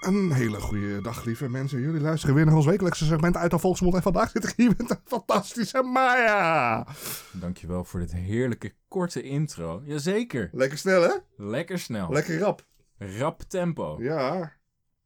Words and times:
Een 0.00 0.32
hele 0.32 0.60
goede 0.60 1.00
dag, 1.00 1.24
lieve 1.24 1.48
mensen. 1.48 1.80
Jullie 1.80 2.00
luisteren 2.00 2.34
weer 2.34 2.44
naar 2.44 2.54
ons 2.54 2.66
wekelijkse 2.66 3.04
segment 3.04 3.36
uit 3.36 3.50
de 3.50 3.58
Volksmond. 3.58 3.94
En 3.94 4.02
vandaag 4.02 4.30
zit 4.30 4.44
ik 4.44 4.52
hier 4.56 4.74
met 4.78 4.90
een 4.90 4.98
fantastische 5.04 5.82
Maya. 5.82 6.86
Dankjewel 7.32 7.84
voor 7.84 8.00
dit 8.00 8.12
heerlijke 8.12 8.72
korte 8.88 9.22
intro. 9.22 9.82
Jazeker. 9.84 10.48
Lekker 10.52 10.78
snel, 10.78 11.02
hè? 11.02 11.12
Lekker 11.36 11.78
snel. 11.78 12.12
Lekker 12.12 12.38
rap. 12.38 12.66
Rap 12.98 13.42
tempo. 13.42 13.96
Ja. 14.00 14.34
ja 14.34 14.52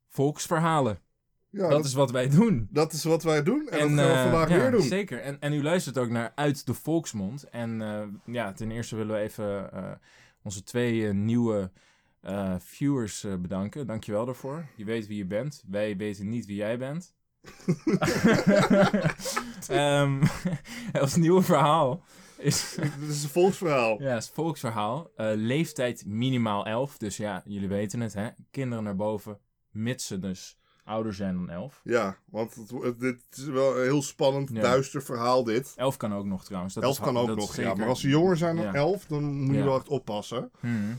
Volksverhalen. 0.09 0.99
dat, 1.51 1.71
dat, 1.71 1.85
is 1.85 1.95
wat 1.95 2.11
wij 2.11 2.29
doen. 2.29 2.69
dat 2.71 2.93
is 2.93 3.05
wat 3.05 3.23
wij 3.23 3.43
doen. 3.43 3.69
En, 3.69 3.97
dat 3.97 4.07
gaan 4.07 4.13
we 4.13 4.15
eh, 4.15 4.23
vandaag 4.23 4.49
ja, 4.49 4.57
weer 4.57 4.71
doen. 4.71 4.83
Zeker. 4.83 5.21
En, 5.21 5.41
en 5.41 5.53
u 5.53 5.63
luistert 5.63 5.99
ook 5.99 6.11
naar 6.11 6.33
Uit 6.35 6.67
de 6.67 6.75
Volksmond. 6.75 7.49
En 7.49 7.83
eh, 7.83 8.35
ja, 8.35 8.53
ten 8.53 8.71
eerste 8.71 8.97
willen 8.97 9.15
we 9.15 9.21
even 9.21 9.73
eh, 9.73 9.91
onze 10.43 10.63
twee 10.63 11.13
nieuwe 11.13 11.71
eh, 12.21 12.55
viewers 12.59 13.25
eh, 13.25 13.35
bedanken. 13.37 13.87
Dankjewel 13.87 14.25
daarvoor. 14.25 14.67
Je 14.77 14.85
weet 14.85 15.07
wie 15.07 15.17
je 15.17 15.27
bent. 15.27 15.63
Wij 15.69 15.97
weten 15.97 16.29
niet 16.29 16.47
wie 16.47 16.57
jij 16.57 16.79
bent. 16.79 17.15
Ehm 19.69 20.23
ons 21.01 21.17
nieuwe 21.17 21.43
verhaal 21.43 22.03
is... 22.39 22.77
Dit 22.99 23.09
is 23.09 23.23
een 23.23 23.29
volksverhaal. 23.29 24.03
Ja, 24.03 24.09
het 24.15 24.23
is 24.23 24.29
een 24.29 24.35
volksverhaal. 24.35 25.11
Eh, 25.17 25.31
leeftijd 25.35 26.05
minimaal 26.07 26.67
11. 26.67 26.99
Dus 26.99 27.17
ja, 27.17 27.43
jullie 27.45 27.69
weten 27.69 28.01
het, 28.01 28.15
hè? 28.15 28.29
Kinderen 28.51 28.85
naar 28.85 28.97
boven, 28.97 29.39
mits 29.71 30.07
ze 30.07 30.19
dus 30.19 30.59
ouder 30.85 31.15
zijn 31.15 31.35
dan 31.35 31.51
11. 31.51 31.81
Ja, 31.85 32.17
want 32.25 32.55
het, 32.83 33.01
dit 33.01 33.23
is 33.31 33.45
wel 33.45 33.77
een 33.77 33.83
heel 33.83 34.03
spannend, 34.03 34.51
Ja. 34.53 34.61
duister 34.61 35.03
verhaal 35.03 35.45
dit. 35.45 35.73
11 35.77 35.97
kan 35.97 36.15
ook 36.15 36.25
nog 36.27 36.45
trouwens. 36.45 36.75
Dat 36.75 36.83
Elf 36.83 36.99
is, 36.99 37.05
kan 37.05 37.17
ook 37.19 37.27
dat 37.27 37.37
nog, 37.37 37.57
ja. 37.57 37.75
Maar 37.75 37.89
als 37.89 38.01
ze 38.01 38.09
jonger 38.09 38.37
zijn 38.37 38.57
dan 38.57 38.65
Ja. 38.65 38.75
elf, 38.75 39.07
dan 39.07 39.25
moet 39.41 39.53
je 39.55 39.59
Ja. 39.61 39.65
wel 39.65 39.77
echt 39.77 39.89
oppassen. 39.89 40.51
Hmm. 40.61 40.99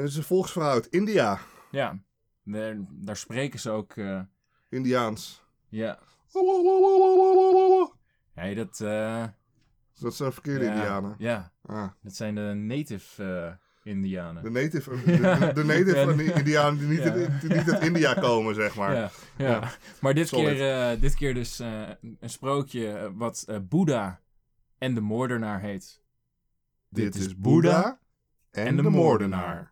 Het 0.00 0.08
is 0.08 0.16
een 0.16 0.22
volksverhaal 0.22 0.70
uit 0.72 0.86
India. 0.86 1.38
Ja, 1.70 1.98
daar, 2.44 2.76
daar 2.90 3.16
spreken 3.16 3.60
ze 3.60 3.70
ook. 3.70 3.96
eh, 3.96 4.20
Indiaans. 4.68 5.42
ja. 5.68 5.98
Hey, 8.34 8.54
dat. 8.54 8.80
eh, 8.80 9.24
Dat 10.00 10.14
zijn 10.14 10.32
verkeerde 10.32 10.64
ja, 10.64 10.72
Indianen. 10.74 11.14
Ja, 11.18 11.52
Ah. 11.62 11.88
dat 12.02 12.14
zijn 12.14 12.34
de 12.34 12.40
native 12.54 13.24
eh, 13.84 13.92
Indianen. 13.92 14.42
De 14.42 14.50
native, 14.50 14.90
de, 14.90 15.04
de- 15.04 15.50
de 15.54 15.64
native 15.64 15.96
Ja, 15.96 16.04
van 16.04 16.16
die 16.16 16.32
Indianen 16.32 16.78
die 16.78 16.88
niet, 16.88 16.98
Ja. 17.02 17.12
uit, 17.12 17.40
die 17.40 17.54
niet 17.56 17.70
uit 17.72 17.82
India 17.82 18.14
komen, 18.14 18.54
zeg 18.54 18.76
maar. 18.76 18.94
Ja, 18.94 19.10
ja. 19.36 19.70
Maar 20.00 20.14
dit 20.14 20.28
Solid. 20.28 20.46
keer, 20.56 20.90
eh, 20.92 21.00
dit 21.00 21.14
keer 21.14 21.34
dus 21.34 21.58
eh, 21.60 21.88
een 22.20 22.30
sprookje 22.30 22.88
eh, 22.92 23.08
wat 23.14 23.44
eh, 23.48 23.58
Boeddha 23.62 24.20
en 24.78 24.94
de 24.94 25.00
moordenaar 25.00 25.60
heet. 25.60 26.02
Dit 26.88 27.14
is 27.14 27.36
Boeddha 27.36 27.98
en, 28.50 28.76
de, 28.76 28.82
moordenaar. 28.82 29.71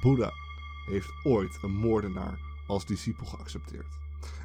Boeddha 0.00 0.32
heeft 0.86 1.10
ooit 1.22 1.58
een 1.62 1.76
moordenaar 1.76 2.38
als 2.66 2.86
discipel 2.86 3.26
geaccepteerd. 3.26 3.98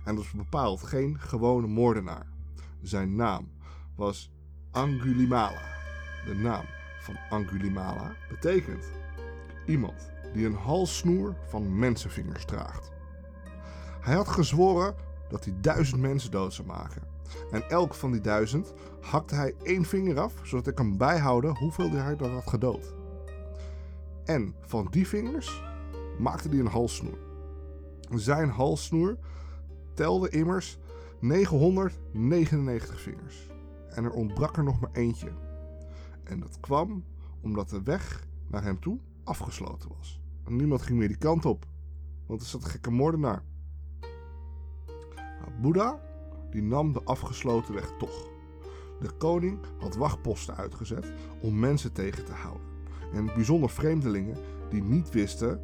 En 0.03 0.15
dat 0.15 0.23
was 0.23 0.31
bepaald 0.31 0.83
geen 0.83 1.19
gewone 1.19 1.67
moordenaar. 1.67 2.27
Zijn 2.81 3.15
naam 3.15 3.51
was 3.95 4.31
Angulimala. 4.71 5.61
De 6.25 6.35
naam 6.35 6.65
van 7.01 7.17
Angulimala 7.29 8.15
betekent 8.29 8.91
iemand 9.65 10.11
die 10.33 10.45
een 10.45 10.55
halssnoer 10.55 11.35
van 11.47 11.79
mensenvingers 11.79 12.45
draagt. 12.45 12.91
Hij 14.01 14.15
had 14.15 14.27
gezworen 14.27 14.95
dat 15.29 15.45
hij 15.45 15.53
duizend 15.61 16.01
mensen 16.01 16.31
dood 16.31 16.53
zou 16.53 16.67
maken. 16.67 17.01
En 17.51 17.69
elk 17.69 17.93
van 17.93 18.11
die 18.11 18.21
duizend 18.21 18.73
hakte 19.01 19.35
hij 19.35 19.55
één 19.63 19.85
vinger 19.85 20.19
af, 20.19 20.33
zodat 20.43 20.67
ik 20.67 20.75
kan 20.75 20.97
bijhouden 20.97 21.55
hoeveel 21.57 21.91
hij 21.91 22.17
er 22.17 22.29
had 22.29 22.49
gedood. 22.49 23.02
En 24.25 24.55
van 24.61 24.87
die 24.89 25.07
vingers 25.07 25.63
maakte 26.19 26.49
hij 26.49 26.59
een 26.59 26.67
halssnoer. 26.67 27.17
Zijn 28.13 28.49
halssnoer 28.49 29.17
telde 29.93 30.29
immers 30.29 30.77
999 31.19 33.01
vingers. 33.01 33.49
En 33.89 34.03
er 34.03 34.11
ontbrak 34.11 34.57
er 34.57 34.63
nog 34.63 34.79
maar 34.79 34.91
eentje. 34.93 35.31
En 36.23 36.39
dat 36.39 36.59
kwam 36.59 37.03
omdat 37.41 37.69
de 37.69 37.83
weg 37.83 38.27
naar 38.47 38.63
hem 38.63 38.79
toe 38.79 38.99
afgesloten 39.23 39.89
was. 39.97 40.21
Niemand 40.47 40.81
ging 40.81 40.99
meer 40.99 41.07
die 41.07 41.17
kant 41.17 41.45
op, 41.45 41.65
want 42.25 42.41
er 42.41 42.47
zat 42.47 42.63
een 42.63 42.69
gekke 42.69 42.91
moordenaar. 42.91 43.43
Maar 45.11 45.59
Boeddha 45.61 45.99
die 46.49 46.61
nam 46.61 46.93
de 46.93 47.03
afgesloten 47.03 47.73
weg 47.73 47.91
toch. 47.97 48.27
De 48.99 49.11
koning 49.17 49.59
had 49.79 49.95
wachtposten 49.95 50.55
uitgezet 50.55 51.13
om 51.41 51.59
mensen 51.59 51.93
tegen 51.93 52.25
te 52.25 52.31
houden. 52.31 52.72
En 53.13 53.25
bijzonder 53.25 53.69
vreemdelingen 53.69 54.37
die 54.69 54.83
niet 54.83 55.09
wisten 55.09 55.61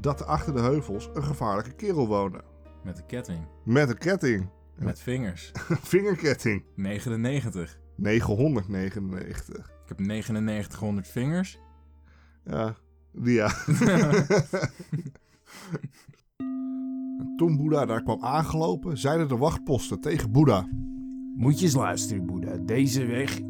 dat 0.00 0.20
er 0.20 0.26
achter 0.26 0.54
de 0.54 0.60
heuvels 0.60 1.10
een 1.14 1.24
gevaarlijke 1.24 1.72
kerel 1.72 2.06
woonde. 2.06 2.40
Met 2.84 2.98
een 2.98 3.06
ketting. 3.06 3.46
Met 3.64 3.88
een 3.88 3.98
ketting. 3.98 4.48
Met 4.76 5.00
vingers. 5.00 5.52
Vingerketting. 5.92 6.64
99. 6.74 7.78
999. 7.96 9.56
Ik 9.56 9.88
heb 9.88 9.98
9900 9.98 11.08
vingers. 11.08 11.60
Ja, 12.44 12.76
die 13.12 13.34
ja. 13.34 13.50
En 17.20 17.34
toen 17.36 17.56
Boeddha 17.56 17.86
daar 17.86 18.02
kwam 18.02 18.24
aangelopen, 18.24 18.98
zeiden 18.98 19.28
de 19.28 19.36
wachtposten 19.36 20.00
tegen 20.00 20.30
Boeddha. 20.30 20.68
Moet 21.36 21.58
je 21.58 21.64
eens 21.64 21.74
luisteren, 21.74 22.26
Boeddha. 22.26 22.56
Deze 22.56 23.06
weg 23.06 23.40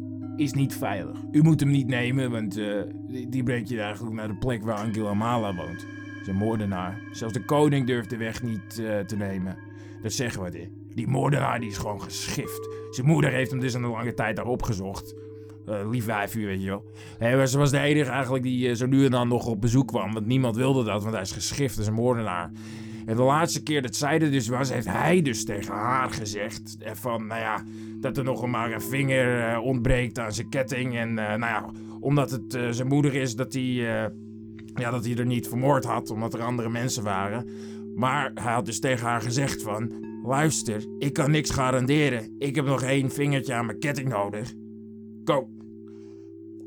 is 0.41 0.53
niet 0.53 0.75
veilig. 0.75 1.17
U 1.31 1.41
moet 1.41 1.59
hem 1.59 1.69
niet 1.69 1.87
nemen, 1.87 2.31
want 2.31 2.57
eh, 2.57 2.81
die, 3.07 3.29
die 3.29 3.43
brengt 3.43 3.69
je 3.69 3.81
eigenlijk 3.81 4.15
naar 4.15 4.27
de 4.27 4.35
plek 4.37 4.63
waar 4.63 4.77
Angela 4.77 5.13
Mala 5.13 5.55
woont. 5.55 5.85
Een 6.25 6.35
moordenaar. 6.35 7.01
Zelfs 7.11 7.33
de 7.33 7.45
koning 7.45 7.87
durft 7.87 8.09
de 8.09 8.17
weg 8.17 8.43
niet 8.43 8.79
eh, 8.79 8.99
te 8.99 9.15
nemen. 9.15 9.57
Dat 10.01 10.13
zeggen 10.13 10.43
we. 10.43 10.49
dit. 10.49 10.69
Die 10.95 11.07
moordenaar 11.07 11.59
die 11.59 11.69
is 11.69 11.77
gewoon 11.77 12.01
geschift. 12.01 12.69
Zijn 12.89 13.07
moeder 13.07 13.31
heeft 13.31 13.51
hem 13.51 13.59
dus 13.59 13.73
een 13.73 13.85
lange 13.85 14.13
tijd 14.13 14.35
daar 14.35 14.45
opgezocht. 14.45 15.15
Eh 15.65 15.89
lief 15.89 16.05
wijfje, 16.05 16.45
weet 16.45 16.61
je 16.61 16.67
wel. 16.67 16.91
Hij 17.17 17.37
was, 17.37 17.53
was 17.53 17.71
de 17.71 17.79
enige 17.79 18.11
eigenlijk 18.11 18.43
die 18.43 18.75
zo 18.75 18.85
nu 18.85 19.05
en 19.05 19.11
dan 19.11 19.27
nog 19.27 19.45
op 19.45 19.61
bezoek 19.61 19.87
kwam. 19.87 20.13
Want 20.13 20.25
niemand 20.25 20.55
wilde 20.55 20.83
dat, 20.83 21.01
want 21.01 21.13
hij 21.13 21.23
is 21.23 21.31
geschift, 21.31 21.73
hij 21.73 21.83
is 21.83 21.89
een 21.89 21.95
moordenaar. 21.95 22.51
En 23.05 23.15
de 23.15 23.21
laatste 23.21 23.63
keer 23.63 23.81
dat 23.81 23.95
zij 23.95 24.19
er 24.19 24.31
dus 24.31 24.47
was, 24.47 24.73
heeft 24.73 24.87
hij 24.87 25.21
dus 25.21 25.45
tegen 25.45 25.73
haar 25.73 26.09
gezegd... 26.09 26.77
eh, 26.79 26.91
van, 26.93 27.27
nou 27.27 27.41
ja, 27.41 27.63
dat 27.99 28.17
er 28.17 28.23
nog 28.23 28.47
maar 28.47 28.71
een 28.71 28.81
vinger 28.81 29.49
eh, 29.49 29.63
ontbreekt 29.63 30.19
aan 30.19 30.33
zijn 30.33 30.49
ketting. 30.49 30.97
En 30.97 31.09
eh, 31.09 31.27
nou 31.27 31.39
ja, 31.39 31.65
omdat 31.99 32.31
het 32.31 32.57
zijn 32.69 32.87
moeder 32.87 33.13
is, 33.13 33.35
dat 33.35 33.53
hij, 33.53 33.63
ja, 34.73 34.91
dat 34.91 35.05
hij 35.05 35.15
er 35.15 35.25
niet 35.25 35.47
vermoord 35.47 35.83
had, 35.83 36.09
omdat 36.09 36.33
er 36.33 36.41
andere 36.41 36.69
mensen 36.69 37.03
waren. 37.03 37.47
Maar 37.95 38.31
hij 38.33 38.53
had 38.53 38.65
dus 38.65 38.79
tegen 38.79 39.07
haar 39.07 39.21
gezegd 39.21 39.61
van... 39.61 40.09
Luister, 40.23 40.85
ik 40.97 41.13
kan 41.13 41.31
niks 41.31 41.49
garanderen. 41.49 42.35
Ik 42.37 42.55
heb 42.55 42.65
nog 42.65 42.81
één 42.83 43.11
vingertje 43.11 43.53
aan 43.53 43.65
mijn 43.65 43.79
ketting 43.79 44.09
nodig. 44.09 44.53
Kom, 45.23 45.47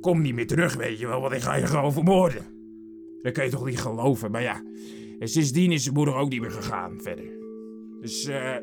kom 0.01 0.23
niet 0.23 0.35
meer 0.35 0.47
terug, 0.47 0.75
weet 0.75 0.99
je 0.99 1.07
wel, 1.07 1.21
want 1.21 1.33
ik 1.33 1.41
ga 1.41 1.55
je 1.55 1.67
gewoon 1.67 1.93
vermoorden. 1.93 2.43
Dat 3.23 3.33
kan 3.33 3.45
je 3.45 3.51
toch 3.51 3.65
niet 3.65 3.81
geloven, 3.81 4.31
maar 4.31 4.43
ja... 4.43 4.63
En 5.19 5.29
sindsdien 5.29 5.73
is 5.73 5.83
zijn 5.83 5.95
moeder 5.95 6.15
ook 6.15 6.31
niet 6.31 6.41
meer 6.41 6.51
gegaan 6.51 7.01
verder. 7.01 7.31
Dus 8.01 8.25
eh 8.25 8.57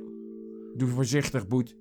doe 0.75 0.89
voorzichtig, 0.89 1.47
Boet. 1.47 1.75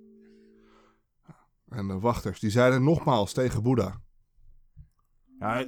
En 1.69 1.89
de 1.89 1.99
wachters 1.99 2.41
die 2.41 2.51
zeiden 2.51 2.83
nogmaals 2.83 3.33
tegen 3.33 3.63
Boeddha. 3.63 4.01
Ja, 5.39 5.67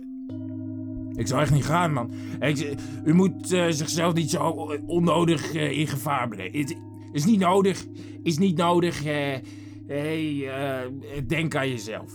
ik 1.15 1.27
zou 1.27 1.41
echt 1.41 1.53
niet 1.53 1.65
gaan, 1.65 1.93
man. 1.93 2.11
Ik, 2.41 2.77
u 3.05 3.15
moet 3.15 3.53
eh, 3.53 3.67
zichzelf 3.69 4.15
niet 4.15 4.31
zo 4.31 4.43
onnodig 4.87 5.55
eh, 5.55 5.79
in 5.79 5.87
gevaar 5.87 6.29
brengen. 6.29 6.59
Het 6.61 6.77
is 7.13 7.25
niet 7.25 7.41
nodig. 7.41 7.87
Is 8.23 8.39
niet 8.39 8.57
nodig. 8.57 9.05
eh 9.05 9.39
hey, 9.87 11.27
denk 11.27 11.55
aan 11.55 11.69
jezelf. 11.69 12.13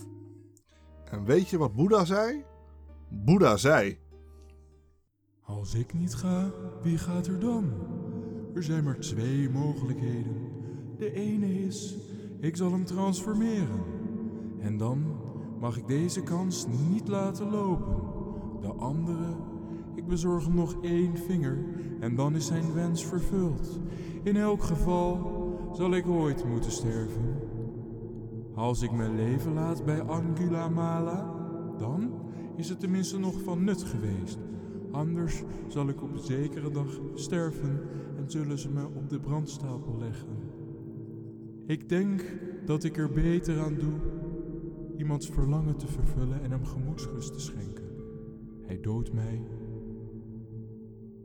En 1.12 1.26
weet 1.26 1.50
je 1.50 1.58
wat 1.58 1.74
Boeddha 1.74 2.06
zei? 2.06 2.44
Boeddha 3.10 3.58
zei. 3.58 3.98
Als 5.48 5.76
ik 5.76 5.94
niet 5.94 6.16
ga, 6.16 6.52
wie 6.82 6.98
gaat 6.98 7.28
er 7.28 7.40
dan? 7.40 7.72
Er 8.54 8.64
zijn 8.64 8.84
maar 8.84 9.00
twee 9.00 9.50
mogelijkheden. 9.50 10.36
De 10.98 11.14
ene 11.14 11.62
is, 11.66 11.98
ik 12.40 12.58
zal 12.58 12.72
hem 12.72 12.86
transformeren. 12.86 13.84
En 14.60 14.78
dan 14.78 15.04
mag 15.60 15.78
ik 15.78 15.88
deze 15.88 16.24
kans 16.24 16.66
niet 16.90 17.08
laten 17.08 17.50
lopen. 17.50 17.96
De 18.62 18.68
andere, 18.68 19.36
ik 19.96 20.08
bezorg 20.08 20.46
hem 20.46 20.56
nog 20.56 20.76
één 20.82 21.18
vinger 21.18 21.58
en 22.00 22.16
dan 22.16 22.36
is 22.36 22.46
zijn 22.46 22.74
wens 22.74 23.06
vervuld. 23.06 23.80
In 24.24 24.38
elk 24.38 24.64
geval 24.64 25.32
zal 25.74 25.94
ik 25.94 26.08
ooit 26.08 26.46
moeten 26.46 26.72
sterven. 26.72 27.40
Als 28.56 28.82
ik 28.82 28.92
mijn 28.92 29.16
leven 29.16 29.54
laat 29.54 29.86
bij 29.86 30.02
Angula 30.02 30.70
Mala, 30.70 31.34
dan 31.78 32.12
is 32.56 32.70
het 32.70 32.80
tenminste 32.80 33.20
nog 33.20 33.42
van 33.44 33.64
nut 33.64 33.84
geweest. 33.84 34.38
Anders 34.98 35.44
zal 35.68 35.90
ik 35.90 36.02
op 36.02 36.14
een 36.14 36.20
zekere 36.20 36.72
dag 36.72 37.00
sterven 37.14 37.82
en 38.18 38.32
zullen 38.32 38.58
ze 38.58 38.70
me 38.70 38.86
op 38.86 39.10
de 39.10 39.20
brandstapel 39.20 39.98
leggen. 39.98 40.38
Ik 41.66 41.90
denk 41.90 42.24
dat 42.66 42.84
ik 42.84 42.98
er 42.98 43.12
beter 43.12 43.60
aan 43.60 43.76
doe 43.76 43.94
iemands 44.98 45.30
verlangen 45.30 45.78
te 45.78 45.88
vervullen 45.88 46.44
en 46.44 46.52
hem 46.52 46.66
gemoedsrust 46.66 47.34
te 47.34 47.40
schenken. 47.40 47.90
Hij 48.62 48.80
doodt 48.80 49.14
mij 49.14 49.42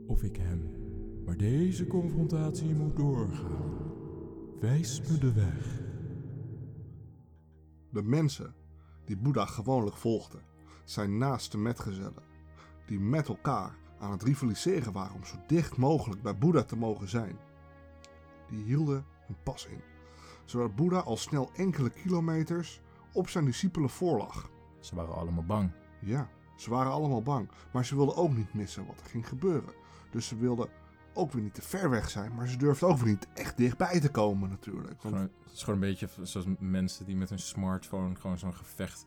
of 0.06 0.22
ik 0.22 0.36
hem. 0.36 0.70
Maar 1.24 1.36
deze 1.36 1.86
confrontatie 1.86 2.74
moet 2.74 2.96
doorgaan. 2.96 3.74
Wijs 4.60 5.00
me 5.00 5.18
de 5.18 5.32
weg. 5.32 5.82
De 7.90 8.02
mensen 8.02 8.54
die 9.04 9.16
Boeddha 9.16 9.46
gewoonlijk 9.46 9.96
volgden, 9.96 10.40
zijn 10.84 11.18
naaste 11.18 11.58
metgezellen, 11.58 12.31
die 12.86 13.00
met 13.00 13.28
elkaar 13.28 13.74
aan 13.98 14.10
het 14.10 14.22
rivaliseren 14.22 14.92
waren 14.92 15.14
om 15.14 15.24
zo 15.24 15.36
dicht 15.46 15.76
mogelijk 15.76 16.22
bij 16.22 16.38
Boeddha 16.38 16.62
te 16.62 16.76
mogen 16.76 17.08
zijn. 17.08 17.36
Die 18.48 18.64
hielden 18.64 19.04
hun 19.26 19.36
pas 19.42 19.66
in, 19.66 19.80
zodat 20.44 20.76
Boeddha 20.76 20.98
al 20.98 21.16
snel 21.16 21.50
enkele 21.54 21.90
kilometers 21.90 22.80
op 23.12 23.28
zijn 23.28 23.44
discipelen 23.44 23.90
voorlag. 23.90 24.50
Ze 24.80 24.94
waren 24.94 25.14
allemaal 25.14 25.44
bang. 25.44 25.70
Ja, 26.00 26.28
ze 26.56 26.70
waren 26.70 26.92
allemaal 26.92 27.22
bang, 27.22 27.48
maar 27.72 27.84
ze 27.84 27.96
wilden 27.96 28.16
ook 28.16 28.36
niet 28.36 28.54
missen 28.54 28.86
wat 28.86 29.00
er 29.00 29.06
ging 29.06 29.28
gebeuren. 29.28 29.72
Dus 30.10 30.26
ze 30.26 30.36
wilden 30.36 30.68
ook 31.14 31.32
weer 31.32 31.42
niet 31.42 31.54
te 31.54 31.62
ver 31.62 31.90
weg 31.90 32.10
zijn, 32.10 32.34
maar 32.34 32.48
ze 32.48 32.56
durfden 32.56 32.88
ook 32.88 32.98
weer 32.98 33.08
niet 33.08 33.28
echt 33.34 33.56
dichtbij 33.56 34.00
te 34.00 34.10
komen 34.10 34.50
natuurlijk. 34.50 35.02
Want 35.02 35.16
het 35.16 35.52
is 35.52 35.62
gewoon 35.62 35.82
een 35.82 35.88
beetje 35.88 36.08
zoals 36.22 36.46
mensen 36.58 37.06
die 37.06 37.16
met 37.16 37.28
hun 37.28 37.38
smartphone 37.38 38.14
gewoon 38.14 38.38
zo'n 38.38 38.54
gevecht 38.54 39.06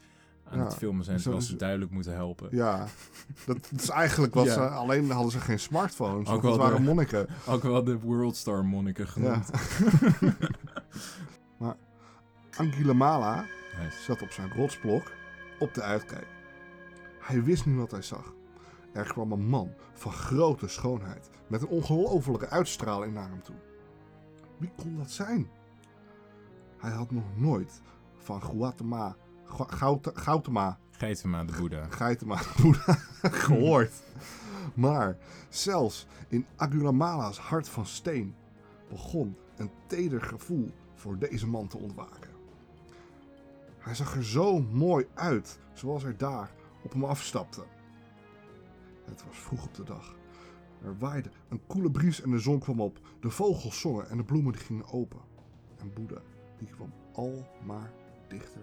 aan 0.50 0.58
Ja, 0.58 0.64
het 0.64 0.76
filmen 0.76 1.04
zijn. 1.06 1.18
Terwijl 1.18 1.42
ze 1.42 1.56
duidelijk 1.56 1.92
moeten 1.92 2.14
helpen. 2.14 2.48
Ja, 2.52 2.86
dat 3.46 3.72
is 3.78 3.90
eigenlijk 3.90 4.34
wat 4.34 4.46
Ja. 4.46 4.54
ze... 4.54 4.60
Alleen 4.60 5.12
hadden 5.12 5.32
ze 5.32 5.40
geen 5.40 5.60
smartphones, 5.60 6.30
Ook 6.30 6.42
wel 6.42 6.58
waren 6.58 6.76
de- 6.76 6.82
monniken. 6.82 7.28
Ook 7.48 7.64
wel 7.64 7.84
de 7.84 8.00
Worldstar 8.00 8.66
monniken 8.66 9.06
Ja. 9.06 9.12
genoemd. 9.12 9.50
maar 11.60 11.76
Anguillamala 12.58 13.46
Nice. 13.84 14.02
zat 14.04 14.22
op 14.22 14.32
zijn 14.32 14.54
rotsblok 14.54 15.12
op 15.60 15.74
de 15.74 15.82
uitkijk. 15.82 16.28
Hij 17.20 17.44
wist 17.44 17.66
nu 17.66 17.76
wat 17.78 17.92
hij 17.92 18.02
zag. 18.02 18.34
Er 18.94 19.08
kwam 19.08 19.32
een 19.32 19.46
man 19.48 19.74
van 19.94 20.12
grote 20.12 20.68
schoonheid 20.68 21.30
met 21.48 21.62
een 21.62 21.68
ongelofelijke 21.68 22.50
uitstraling 22.50 23.14
naar 23.14 23.30
hem 23.30 23.42
toe. 23.44 23.56
Wie 24.58 24.72
kon 24.78 24.98
dat 24.98 25.12
zijn? 25.12 25.48
Hij 26.78 26.92
had 26.92 27.12
nog 27.12 27.24
nooit 27.36 27.82
van 28.18 28.42
Guatema, 28.44 29.16
Gaute- 29.46 30.12
Gautama 30.16 30.78
Geitema, 30.92 31.44
de 31.44 31.54
Boeddha. 31.60 31.86
Geitema 31.90 32.42
Boeddha 32.62 32.94
gehoord. 33.46 33.94
Maar 34.74 35.18
zelfs 35.50 36.08
in 36.28 36.46
Agulamala's 36.56 37.38
hart 37.40 37.70
van 37.70 37.86
steen 37.86 38.36
begon 38.90 39.36
een 39.58 39.72
teder 39.88 40.22
gevoel 40.22 40.72
voor 40.94 41.18
deze 41.18 41.48
man 41.48 41.68
te 41.68 41.78
ontwaken. 41.78 42.30
Hij 43.80 43.96
zag 43.96 44.16
er 44.16 44.26
zo 44.26 44.60
mooi 44.60 45.08
uit 45.14 45.60
zoals 45.74 46.04
hij 46.04 46.16
daar 46.18 46.52
op 46.84 46.92
hem 46.92 47.04
afstapte. 47.04 47.64
Het 49.06 49.24
was 49.28 49.38
vroeg 49.38 49.66
op 49.66 49.74
de 49.74 49.84
dag. 49.84 50.16
Er 50.84 50.98
waaide 50.98 51.30
een 51.50 51.62
koele 51.68 51.92
bries 51.92 52.22
en 52.22 52.32
de 52.32 52.40
zon 52.40 52.60
kwam 52.60 52.82
op. 52.82 53.00
De 53.20 53.30
vogels 53.30 53.80
zongen 53.80 54.10
en 54.10 54.18
de 54.18 54.24
bloemen 54.24 54.56
gingen 54.56 54.86
open. 54.88 55.20
En 55.78 55.94
Boeddha 55.94 56.22
die 56.58 56.68
kwam 56.70 56.94
al 57.14 57.48
maar 57.66 57.92
dichter 58.28 58.62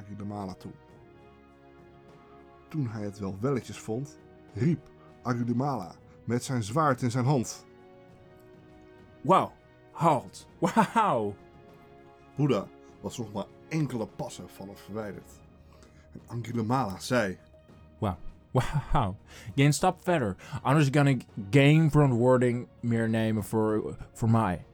Agulamala 0.00 0.54
toe. 0.54 0.72
Toen 2.68 2.88
hij 2.88 3.02
het 3.02 3.18
wel 3.18 3.36
welletjes 3.40 3.78
vond, 3.78 4.18
riep 4.52 4.88
Agudimala 5.22 5.94
met 6.24 6.44
zijn 6.44 6.62
zwaard 6.62 7.02
in 7.02 7.10
zijn 7.10 7.24
hand. 7.24 7.66
Wauw. 9.20 9.52
Halt. 9.92 10.48
Wauw. 10.58 11.34
Boeddha 12.34 12.66
was 13.00 13.18
nog 13.18 13.32
maar 13.32 13.46
enkele 13.68 14.06
passen 14.06 14.48
van 14.48 14.66
hem 14.66 14.76
verwijderd. 14.76 15.30
En 16.12 16.20
Angulimala 16.26 16.98
zei: 16.98 17.38
Wauw. 17.98 18.16
Wauw. 18.50 19.16
Ga 19.54 19.64
een 19.64 19.72
stap 19.72 20.02
verder. 20.02 20.36
Anders 20.62 20.90
kan 20.90 21.06
ik 21.06 21.24
geen 21.50 21.90
verantwoording 21.90 22.68
meer 22.80 23.08
nemen 23.08 23.44
voor, 23.44 23.96
voor 24.12 24.30
mij. 24.30 24.64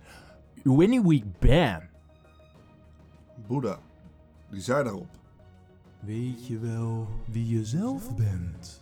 Wanneer 0.62 1.12
ik 1.12 1.38
ben. 1.38 1.90
Boeddha, 3.46 3.78
die 4.52 4.60
zei 4.60 4.84
daarop: 4.84 5.08
Weet 6.00 6.46
je 6.46 6.58
wel 6.58 7.08
wie 7.24 7.48
je 7.48 7.64
zelf 7.64 8.16
bent? 8.16 8.80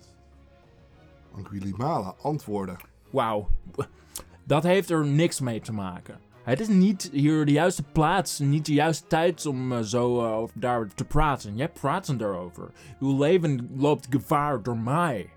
Angulimala 1.32 2.14
antwoordde: 2.22 2.76
Wauw. 3.11 3.49
Dat 4.44 4.62
heeft 4.62 4.90
er 4.90 5.06
niks 5.06 5.40
mee 5.40 5.61
te 5.61 5.72
maken. 5.72 6.19
Het 6.43 6.61
is 6.61 6.69
niet 6.69 7.11
hier 7.12 7.44
de 7.44 7.52
juiste 7.52 7.82
plaats, 7.82 8.38
niet 8.38 8.67
de 8.67 8.72
juiste 8.72 9.06
tijd 9.06 9.46
om 9.46 9.72
eh, 9.72 9.81
zo 9.81 10.25
over 10.25 10.61
daar 10.61 10.88
te 10.94 11.05
praten. 11.05 11.56
Jij 11.56 11.69
praat 11.69 12.19
daarover. 12.19 12.70
Uw 13.00 13.19
leven 13.19 13.70
loopt 13.76 14.06
gevaar 14.11 14.62
door 14.62 14.78
mij. 14.78 15.31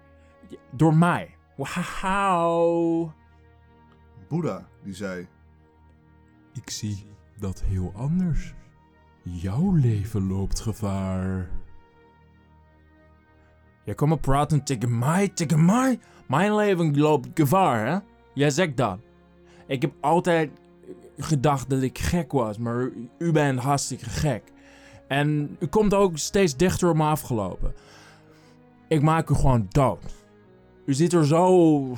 Door 0.72 0.96
mij. 0.96 1.36
Wauw. 1.56 3.14
Boeddha, 4.28 4.68
die 4.84 4.94
zei: 4.94 5.28
Ik 6.54 6.70
zie 6.70 7.06
dat 7.40 7.62
heel 7.62 7.92
anders. 7.96 8.54
Jouw 9.24 9.72
leven 9.72 10.28
loopt 10.28 10.60
gevaar. 10.60 11.50
Jij 13.84 13.96
komt 13.96 14.10
maar 14.10 14.20
praten 14.20 14.64
tegen 14.64 15.00
mij, 15.00 15.28
tegen 15.28 15.66
mij. 15.66 16.00
Mijn 16.28 16.56
leven 16.56 16.98
loopt 16.98 17.28
gevaar, 17.34 17.88
hè? 17.88 17.98
Jij 18.34 18.50
zegt 18.50 18.78
dat. 18.78 19.00
Ik 19.68 19.82
heb 19.82 19.94
altijd 20.00 20.52
gedacht 21.18 21.70
dat 21.70 21.82
ik 21.82 22.00
gek 22.00 22.32
was, 22.32 22.58
maar 22.58 22.90
u 23.18 23.32
bent 23.32 23.60
hartstikke 23.60 24.10
gek. 24.10 24.44
En 25.08 25.58
u 25.60 25.66
komt 25.66 25.94
ook 25.94 26.18
steeds 26.18 26.56
dichter 26.56 26.90
op 26.90 26.96
me 26.96 27.04
afgelopen. 27.04 27.74
Ik 28.88 29.02
maak 29.02 29.30
u 29.30 29.36
gewoon 29.36 29.66
dood. 29.70 30.26
U 30.86 30.94
ziet 30.94 31.14
er 31.14 31.26
zo 31.26 31.96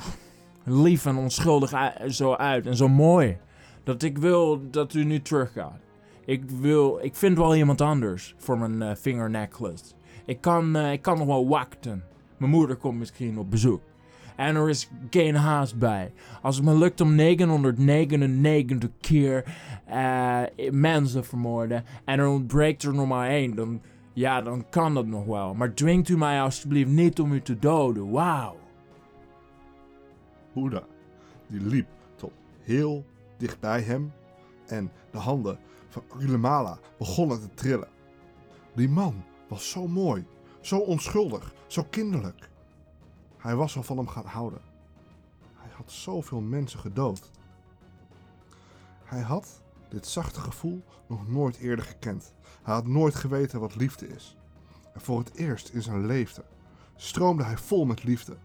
lief 0.64 1.06
en 1.06 1.16
onschuldig 1.16 1.72
zo 2.08 2.34
uit 2.34 2.66
en 2.66 2.76
zo 2.76 2.88
mooi. 2.88 3.38
Dat 3.84 4.02
ik 4.02 4.18
wil 4.18 4.70
dat 4.70 4.94
u 4.94 5.04
nu 5.04 5.22
teruggaat. 5.22 5.80
Ik 6.26 6.50
wil, 6.50 6.98
ik 7.02 7.14
vind 7.14 7.38
wel 7.38 7.56
iemand 7.56 7.80
anders 7.80 8.34
voor 8.36 8.58
mijn 8.58 8.82
eh, 8.82 8.96
vingernecklace. 8.96 9.84
Ik 10.24 10.40
kan, 10.40 10.76
eh, 10.76 10.92
ik 10.92 11.02
kan 11.02 11.18
nog 11.18 11.26
wel 11.26 11.48
wachten. 11.48 12.04
Mijn 12.36 12.50
moeder 12.50 12.76
komt 12.76 12.98
misschien 12.98 13.38
op 13.38 13.50
bezoek. 13.50 13.80
En 14.36 14.56
er 14.56 14.68
is 14.68 14.90
geen 15.10 15.34
haast 15.34 15.78
bij. 15.78 16.12
Als 16.42 16.56
het 16.56 16.64
me 16.64 16.74
lukt 16.78 17.00
om 17.00 17.14
999 17.14 18.90
keer 19.00 19.44
eh, 19.84 20.42
mensen 20.70 21.24
vermoorden 21.24 21.84
en 22.04 22.18
er 22.18 22.28
ontbreekt 22.28 22.82
er 22.82 22.94
nog 22.94 23.08
maar 23.08 23.28
één, 23.28 23.54
dan, 23.54 23.80
ja, 24.12 24.42
dan 24.42 24.64
kan 24.70 24.94
dat 24.94 25.06
nog 25.06 25.24
wel. 25.24 25.54
Maar 25.54 25.74
dwingt 25.74 26.08
u 26.08 26.16
mij 26.16 26.42
alsjeblieft 26.42 26.90
niet 26.90 27.20
om 27.20 27.32
u 27.32 27.40
te 27.40 27.58
doden. 27.58 28.10
Wauw. 28.10 28.56
Boeddha, 30.52 30.82
die 31.46 31.60
liep 31.60 31.86
tot 32.16 32.32
heel 32.62 33.04
dicht 33.36 33.60
bij 33.60 33.80
hem 33.80 34.12
en 34.66 34.90
de 35.10 35.18
handen 35.18 35.58
van 36.08 36.78
begonnen 36.98 37.40
te 37.40 37.54
trillen. 37.54 37.88
Die 38.74 38.88
man 38.88 39.24
was 39.48 39.70
zo 39.70 39.88
mooi, 39.88 40.26
zo 40.60 40.78
onschuldig, 40.78 41.54
zo 41.66 41.84
kinderlijk. 41.90 42.50
Hij 43.36 43.56
was 43.56 43.76
al 43.76 43.82
van 43.82 43.96
hem 43.96 44.08
gaan 44.08 44.26
houden. 44.26 44.60
Hij 45.54 45.70
had 45.72 45.92
zoveel 45.92 46.40
mensen 46.40 46.78
gedood. 46.78 47.30
Hij 49.04 49.20
had 49.20 49.62
dit 49.88 50.06
zachte 50.06 50.40
gevoel 50.40 50.84
nog 51.06 51.28
nooit 51.28 51.56
eerder 51.56 51.84
gekend. 51.84 52.32
Hij 52.62 52.74
had 52.74 52.86
nooit 52.86 53.14
geweten 53.14 53.60
wat 53.60 53.76
liefde 53.76 54.08
is. 54.08 54.36
En 54.94 55.00
voor 55.00 55.18
het 55.18 55.34
eerst 55.34 55.68
in 55.68 55.82
zijn 55.82 56.06
leven 56.06 56.44
stroomde 56.96 57.42
hij 57.44 57.56
vol 57.56 57.84
met 57.84 58.04
liefde. 58.04 58.36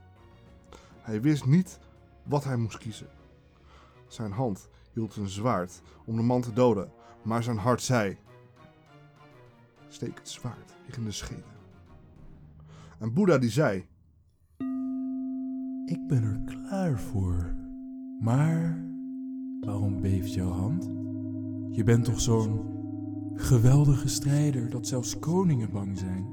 Hij 1.02 1.22
wist 1.22 1.46
niet 1.46 1.80
wat 2.24 2.44
hij 2.44 2.56
moest 2.56 2.78
kiezen. 2.78 3.10
Zijn 4.08 4.32
hand 4.32 4.70
hield 4.94 5.16
een 5.16 5.30
zwaard 5.30 5.82
om 6.06 6.16
de 6.16 6.22
man 6.22 6.42
te 6.42 6.54
doden, 6.54 6.92
maar 7.24 7.44
zijn 7.44 7.58
hart 7.58 7.82
zei: 7.82 8.18
Steek 9.88 10.18
het 10.18 10.30
zwaard 10.30 10.76
in 10.98 11.04
de 11.04 11.12
schede. 11.12 11.42
En 13.00 13.14
Boeddha 13.14 13.38
die 13.38 13.50
zei: 13.50 13.86
Ik 15.86 16.08
ben 16.08 16.24
er 16.24 16.42
klaar 16.46 17.00
voor. 17.00 17.56
Maar 18.20 18.84
waarom 19.62 20.02
beeft 20.02 20.34
jouw 20.34 20.52
hand? 20.52 20.90
Je 21.76 21.84
bent 21.84 22.06
toch 22.06 22.22
zo'n 22.22 22.80
geweldige 23.36 24.08
strijder 24.08 24.70
dat 24.70 24.88
zelfs 24.88 25.20
koningen 25.20 25.72
bang 25.72 25.98
zijn. 25.98 26.26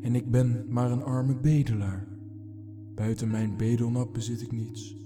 En 0.00 0.14
ik 0.14 0.30
ben 0.30 0.64
maar 0.68 0.90
een 0.90 1.02
arme 1.02 1.36
bedelaar. 1.36 2.06
Buiten 2.94 3.30
mijn 3.30 3.56
bedelnap 3.56 4.14
bezit 4.14 4.42
ik 4.42 4.52
niets. 4.52 4.96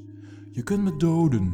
Je 0.50 0.62
kunt 0.62 0.82
me 0.82 0.96
doden 0.96 1.50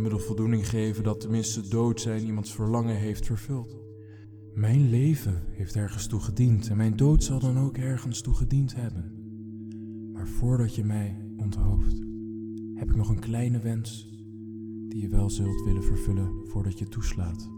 me 0.00 0.08
de 0.08 0.18
voldoening 0.18 0.68
geven 0.68 1.04
dat 1.04 1.20
tenminste 1.20 1.68
dood 1.68 2.00
zijn 2.00 2.24
iemands 2.24 2.54
verlangen 2.54 2.96
heeft 2.96 3.26
vervuld. 3.26 3.76
Mijn 4.54 4.90
leven 4.90 5.42
heeft 5.48 5.76
ergens 5.76 6.06
toe 6.06 6.20
gediend 6.20 6.68
en 6.68 6.76
mijn 6.76 6.96
dood 6.96 7.24
zal 7.24 7.38
dan 7.38 7.58
ook 7.58 7.76
ergens 7.76 8.20
toe 8.20 8.34
gediend 8.34 8.74
hebben. 8.74 9.12
Maar 10.12 10.28
voordat 10.28 10.74
je 10.74 10.84
mij 10.84 11.24
onthoofd, 11.36 11.98
heb 12.74 12.88
ik 12.88 12.96
nog 12.96 13.08
een 13.08 13.20
kleine 13.20 13.60
wens 13.60 14.08
die 14.88 15.00
je 15.00 15.08
wel 15.08 15.30
zult 15.30 15.64
willen 15.64 15.84
vervullen 15.84 16.32
voordat 16.46 16.78
je 16.78 16.88
toeslaat. 16.88 17.50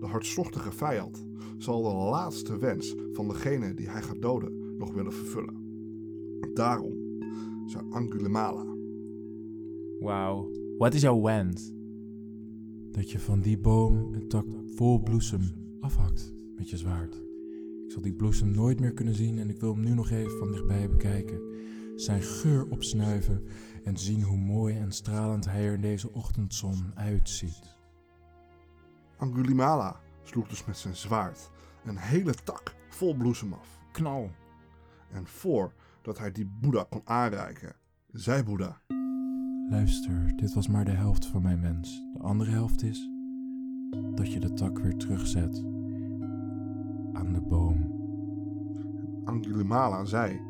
De 0.00 0.06
hartstochtige 0.06 0.72
vijand 0.72 1.26
zal 1.58 1.82
de 1.82 2.10
laatste 2.10 2.58
wens 2.58 2.94
van 3.12 3.28
degene 3.28 3.74
die 3.74 3.88
hij 3.88 4.02
gaat 4.02 4.22
doden 4.22 4.76
nog 4.78 4.92
willen 4.92 5.12
vervullen. 5.12 5.54
Daarom 6.54 6.94
zei 7.66 7.84
Angulimala. 7.90 8.69
Wauw. 10.00 10.50
Wat 10.78 10.94
is 10.94 11.00
jouw 11.00 11.20
wens? 11.20 11.72
Dat 12.90 13.10
je 13.10 13.18
van 13.18 13.40
die 13.40 13.58
boom 13.58 14.14
een 14.14 14.28
tak 14.28 14.46
vol 14.74 15.02
bloesem 15.02 15.76
afhakt 15.80 16.32
met 16.56 16.70
je 16.70 16.76
zwaard. 16.76 17.14
Ik 17.84 17.90
zal 17.90 18.02
die 18.02 18.14
bloesem 18.14 18.50
nooit 18.50 18.80
meer 18.80 18.92
kunnen 18.92 19.14
zien 19.14 19.38
en 19.38 19.50
ik 19.50 19.60
wil 19.60 19.74
hem 19.74 19.84
nu 19.84 19.94
nog 19.94 20.10
even 20.10 20.38
van 20.38 20.50
dichtbij 20.50 20.90
bekijken. 20.90 21.40
Zijn 21.96 22.22
geur 22.22 22.66
opsnuiven 22.70 23.42
en 23.84 23.96
zien 23.96 24.22
hoe 24.22 24.38
mooi 24.38 24.76
en 24.76 24.92
stralend 24.92 25.44
hij 25.44 25.66
er 25.66 25.74
in 25.74 25.80
deze 25.80 26.12
ochtendzon 26.12 26.92
uitziet. 26.94 27.76
Angulimala 29.16 30.00
sloeg 30.22 30.48
dus 30.48 30.64
met 30.64 30.76
zijn 30.76 30.96
zwaard 30.96 31.50
een 31.84 31.98
hele 31.98 32.34
tak 32.44 32.74
vol 32.88 33.14
bloesem 33.14 33.52
af. 33.52 33.78
Knal. 33.92 34.30
En 35.10 35.26
voordat 35.26 36.18
hij 36.18 36.32
die 36.32 36.50
Boeddha 36.60 36.86
kon 36.88 37.02
aanreiken, 37.04 37.76
zei 38.12 38.42
Boeddha: 38.42 38.80
Luister, 39.70 40.32
dit 40.36 40.54
was 40.54 40.68
maar 40.68 40.84
de 40.84 40.90
helft 40.90 41.26
van 41.26 41.42
mijn 41.42 41.60
wens. 41.60 42.02
De 42.12 42.22
andere 42.22 42.50
helft 42.50 42.82
is 42.82 43.08
dat 44.14 44.32
je 44.32 44.40
de 44.40 44.52
tak 44.52 44.78
weer 44.78 44.96
terugzet 44.96 45.64
aan 47.12 47.32
de 47.32 47.40
boom. 47.40 47.92
Angulimala 49.24 50.04
zei: 50.04 50.40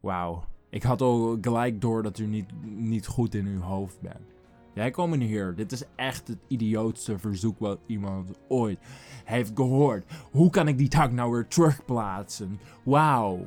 Wauw. 0.00 0.44
Ik 0.70 0.82
had 0.82 1.00
al 1.00 1.38
gelijk 1.40 1.80
door 1.80 2.02
dat 2.02 2.18
u 2.18 2.26
niet, 2.26 2.50
niet 2.64 3.06
goed 3.06 3.34
in 3.34 3.46
uw 3.46 3.60
hoofd 3.60 4.00
bent. 4.00 4.34
Jij 4.74 4.90
komt 4.90 5.22
hier. 5.22 5.54
Dit 5.54 5.72
is 5.72 5.84
echt 5.94 6.28
het 6.28 6.38
idiootste 6.48 7.18
verzoek 7.18 7.58
wat 7.58 7.80
iemand 7.86 8.38
ooit 8.48 8.78
heeft 9.24 9.52
gehoord. 9.54 10.12
Hoe 10.30 10.50
kan 10.50 10.68
ik 10.68 10.78
die 10.78 10.88
tak 10.88 11.12
nou 11.12 11.32
weer 11.32 11.48
terugplaatsen? 11.48 12.60
Wauw. 12.82 13.46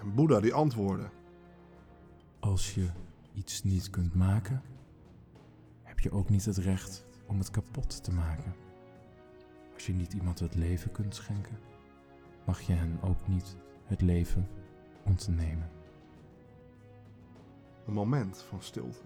En 0.00 0.14
Boeddha 0.14 0.40
die 0.40 0.54
antwoordde: 0.54 1.08
Als 2.40 2.74
je 2.74 2.88
iets 3.34 3.62
niet 3.62 3.90
kunt 3.90 4.14
maken, 4.14 4.62
heb 5.82 6.00
je 6.00 6.10
ook 6.10 6.28
niet 6.28 6.44
het 6.44 6.56
recht 6.56 7.04
om 7.26 7.38
het 7.38 7.50
kapot 7.50 8.04
te 8.04 8.12
maken. 8.12 8.54
Als 9.74 9.86
je 9.86 9.92
niet 9.92 10.12
iemand 10.12 10.38
het 10.38 10.54
leven 10.54 10.92
kunt 10.92 11.14
schenken, 11.14 11.58
mag 12.44 12.60
je 12.60 12.72
hen 12.72 12.98
ook 13.02 13.28
niet 13.28 13.56
het 13.84 14.00
leven 14.00 14.48
ontnemen. 15.04 15.70
Een 17.86 17.92
moment 17.92 18.42
van 18.48 18.62
stilte. 18.62 19.02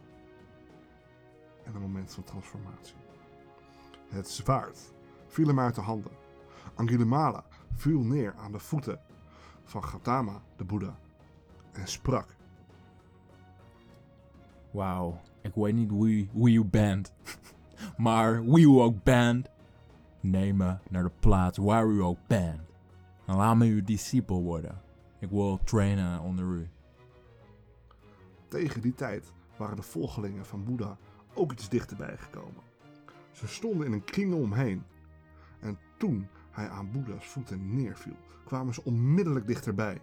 En 1.64 1.74
een 1.74 1.80
moment 1.80 2.14
van 2.14 2.24
transformatie. 2.24 2.96
Het 4.08 4.28
zwaard 4.28 4.92
viel 5.26 5.46
hem 5.46 5.60
uit 5.60 5.74
de 5.74 5.80
handen. 5.80 6.12
Angulimala 6.74 7.44
viel 7.72 8.00
neer 8.00 8.34
aan 8.34 8.52
de 8.52 8.58
voeten 8.58 9.00
van 9.64 9.84
Gautama, 9.84 10.42
de 10.56 10.64
Boeddha, 10.64 10.98
en 11.72 11.88
sprak. 11.88 12.36
Wauw. 14.78 15.20
Ik 15.42 15.54
weet 15.54 15.74
niet 15.74 15.90
wie, 15.90 16.30
wie 16.32 16.58
u 16.58 16.64
bent. 16.64 17.12
maar 17.96 18.44
wie 18.44 18.66
u 18.66 18.78
ook 18.78 19.02
bent, 19.02 19.48
neem 20.20 20.56
me 20.56 20.76
naar 20.90 21.02
de 21.02 21.10
plaats 21.20 21.58
waar 21.58 21.86
u 21.86 22.02
ook 22.02 22.18
bent. 22.26 22.60
En 23.26 23.34
laat 23.34 23.56
me 23.56 23.66
uw 23.66 23.84
discipel 23.84 24.42
worden. 24.42 24.80
Ik 25.18 25.30
wil 25.30 25.60
trainen 25.64 26.20
onder 26.20 26.44
u. 26.44 26.68
Tegen 28.48 28.80
die 28.80 28.94
tijd 28.94 29.32
waren 29.56 29.76
de 29.76 29.82
volgelingen 29.82 30.46
van 30.46 30.64
Boeddha 30.64 30.96
ook 31.34 31.52
iets 31.52 31.68
dichterbij 31.68 32.16
gekomen. 32.16 32.62
Ze 33.32 33.46
stonden 33.46 33.86
in 33.86 33.92
een 33.92 34.04
kring 34.04 34.34
omheen. 34.34 34.82
En 35.60 35.78
toen 35.96 36.28
hij 36.50 36.68
aan 36.68 36.90
Boeddha's 36.90 37.26
voeten 37.26 37.74
neerviel, 37.74 38.16
kwamen 38.44 38.74
ze 38.74 38.84
onmiddellijk 38.84 39.46
dichterbij. 39.46 40.00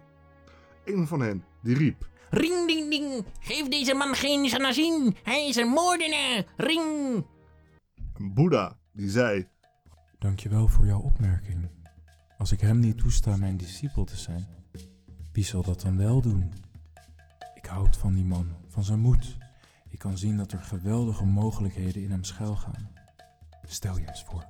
Een 0.86 1.06
van 1.06 1.20
hen 1.20 1.44
die 1.62 1.76
riep: 1.76 2.08
Ring 2.30 2.66
ding 2.66 2.90
ding, 2.90 3.24
geef 3.40 3.68
deze 3.68 3.94
man 3.94 4.14
geen 4.14 4.48
sanazin. 4.48 5.16
Hij 5.22 5.48
is 5.48 5.56
een 5.56 5.68
moordenaar. 5.68 6.44
Ring. 6.56 7.24
En 8.14 8.34
Boeddha 8.34 8.78
die 8.92 9.10
zei: 9.10 9.48
Dankjewel 10.18 10.68
voor 10.68 10.86
jouw 10.86 11.00
opmerking. 11.00 11.68
Als 12.38 12.52
ik 12.52 12.60
hem 12.60 12.78
niet 12.78 12.98
toesta 12.98 13.36
mijn 13.36 13.56
discipel 13.56 14.04
te 14.04 14.16
zijn, 14.16 14.46
wie 15.32 15.44
zal 15.44 15.62
dat 15.62 15.80
dan 15.80 15.96
wel 15.96 16.20
doen? 16.20 16.52
Ik 17.54 17.66
houd 17.66 17.96
van 17.96 18.14
die 18.14 18.24
man, 18.24 18.48
van 18.68 18.84
zijn 18.84 19.00
moed. 19.00 19.36
Ik 19.88 19.98
kan 19.98 20.18
zien 20.18 20.36
dat 20.36 20.52
er 20.52 20.62
geweldige 20.62 21.24
mogelijkheden 21.24 22.02
in 22.02 22.10
hem 22.10 22.24
schuilgaan. 22.24 22.90
Stel 23.62 23.98
je 23.98 24.08
eens 24.08 24.24
voor, 24.24 24.46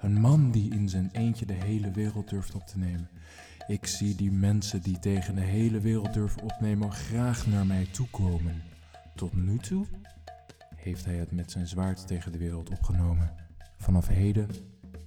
een 0.00 0.20
man 0.20 0.50
die 0.50 0.74
in 0.74 0.88
zijn 0.88 1.10
eentje 1.12 1.46
de 1.46 1.52
hele 1.52 1.90
wereld 1.90 2.28
durft 2.28 2.54
op 2.54 2.66
te 2.66 2.78
nemen. 2.78 3.08
Ik 3.66 3.86
zie 3.86 4.14
die 4.14 4.32
mensen 4.32 4.82
die 4.82 4.98
tegen 4.98 5.34
de 5.34 5.40
hele 5.40 5.80
wereld 5.80 6.12
durven 6.12 6.42
opnemen 6.42 6.92
graag 6.92 7.46
naar 7.46 7.66
mij 7.66 7.86
toe 7.86 8.08
komen. 8.10 8.62
Tot 9.14 9.32
nu 9.32 9.58
toe 9.58 9.86
heeft 10.76 11.04
hij 11.04 11.14
het 11.14 11.30
met 11.30 11.50
zijn 11.50 11.66
zwaard 11.66 12.06
tegen 12.06 12.32
de 12.32 12.38
wereld 12.38 12.70
opgenomen. 12.70 13.34
Vanaf 13.78 14.06
heden 14.06 14.48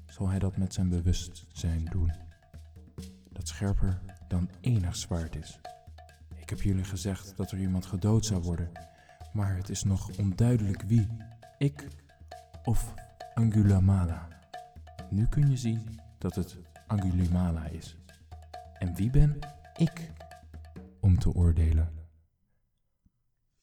zal 0.06 0.28
hij 0.28 0.40
dat 0.40 0.58
met 0.58 0.74
zijn 0.74 0.90
bewustzijn 0.90 1.86
doen. 1.86 2.12
Dat 3.30 3.48
scherper 3.48 4.00
dan 4.28 4.50
enig 4.62 4.96
zwaard 4.96 5.36
is. 5.36 5.60
Ik 6.36 6.50
heb 6.50 6.62
jullie 6.62 6.84
gezegd 6.84 7.34
dat 7.38 7.52
er 7.52 7.60
iemand 7.60 7.86
gedood 7.86 8.26
zou 8.26 8.42
worden, 8.42 8.72
maar 9.34 9.56
het 9.56 9.70
is 9.70 9.84
nog 9.84 10.18
onduidelijk 10.18 10.82
wie. 10.82 11.08
Ik 11.58 11.88
of 12.64 12.94
Angulimala. 13.34 14.28
Nu 15.10 15.28
kun 15.28 15.50
je 15.50 15.58
zien 15.58 16.00
dat 16.18 16.36
het 16.36 16.58
Angulimala 16.88 17.66
is. 17.66 17.98
En 18.80 18.96
wie 18.96 19.10
ben 19.10 19.40
ik 19.78 20.12
om 21.02 21.20
te 21.20 21.34
oordelen? 21.34 21.94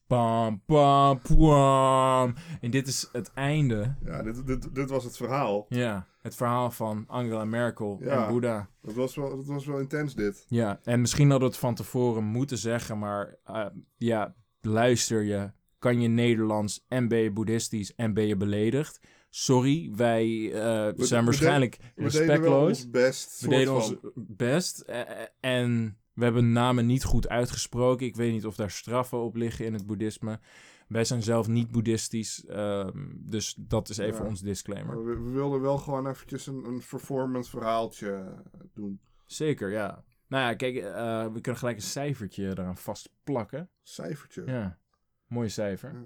Pam, 0.07 0.62
pam, 0.66 1.21
pam. 1.21 2.35
En 2.61 2.71
dit 2.71 2.87
is 2.87 3.09
het 3.12 3.33
einde. 3.35 3.95
Ja, 4.04 4.23
dit, 4.23 4.47
dit, 4.47 4.75
dit 4.75 4.90
was 4.90 5.04
het 5.04 5.16
verhaal. 5.16 5.66
Ja, 5.69 6.07
het 6.21 6.35
verhaal 6.35 6.71
van 6.71 7.04
Angela 7.07 7.45
Merkel 7.45 7.99
Ja. 8.00 8.23
en 8.25 8.33
Boeddha. 8.33 8.69
Dat 8.83 8.95
was 8.95 9.14
wel, 9.14 9.37
dat 9.37 9.47
was 9.47 9.66
wel 9.66 9.78
intens, 9.78 10.14
dit. 10.14 10.45
Ja, 10.49 10.81
en 10.83 11.00
misschien 11.00 11.31
hadden 11.31 11.49
we 11.49 11.54
het 11.54 11.64
van 11.64 11.75
tevoren 11.75 12.25
moeten 12.25 12.59
zeggen, 12.59 12.99
maar 12.99 13.37
eh, 13.45 13.66
ja, 13.97 14.35
luister 14.61 15.23
je, 15.23 15.50
kan 15.78 16.00
je 16.00 16.09
Nederlands 16.09 16.85
en 16.88 17.09
ben 17.09 17.19
je 17.19 17.31
boeddhistisch 17.31 17.95
en 17.95 18.14
ben 18.14 18.26
je 18.26 18.37
beledigd? 18.37 19.00
Sorry, 19.34 19.90
wij 19.96 20.52
eh, 20.52 20.96
We- 20.96 21.04
zijn 21.04 21.20
we 21.20 21.26
waarschijnlijk 21.26 21.76
We 21.76 21.86
deden 21.94 22.10
respectloos. 22.20 22.68
ons 22.68 22.90
best. 22.90 23.40
We 23.40 23.48
deden 23.48 23.74
ons 23.74 23.94
best 24.14 24.80
eh, 24.80 25.00
en 25.40 25.98
we 26.14 26.24
hebben 26.24 26.52
namen 26.52 26.86
niet 26.86 27.04
goed 27.04 27.28
uitgesproken. 27.28 28.06
Ik 28.06 28.16
weet 28.16 28.32
niet 28.32 28.46
of 28.46 28.56
daar 28.56 28.70
straffen 28.70 29.18
op 29.18 29.34
liggen 29.36 29.64
in 29.64 29.72
het 29.72 29.86
boeddhisme. 29.86 30.40
Wij 30.88 31.04
zijn 31.04 31.22
zelf 31.22 31.48
niet 31.48 31.70
boeddhistisch, 31.70 32.44
ehm, 32.46 33.06
dus 33.14 33.54
dat 33.58 33.88
is 33.88 33.98
even 33.98 34.22
Ja. 34.22 34.28
ons 34.28 34.40
disclaimer. 34.40 35.04
We, 35.04 35.20
we 35.22 35.30
wilden 35.30 35.60
wel 35.60 35.78
gewoon 35.78 36.06
eventjes 36.06 36.46
een, 36.46 36.64
een 36.64 36.82
performance 36.90 37.50
verhaaltje 37.50 38.34
doen. 38.74 39.00
Zeker, 39.26 39.70
ja. 39.70 40.04
Nou 40.28 40.44
ja, 40.44 40.54
kijk, 40.54 40.76
eh, 40.76 41.26
we 41.32 41.40
kunnen 41.40 41.60
gelijk 41.60 41.76
een 41.76 41.82
cijfertje 41.82 42.48
eraan 42.48 42.76
vastplakken. 42.76 43.70
Cijfertje. 43.82 44.42
Ja, 44.46 44.78
mooi 45.26 45.48
cijfer. 45.48 45.92
Ja. 45.92 46.00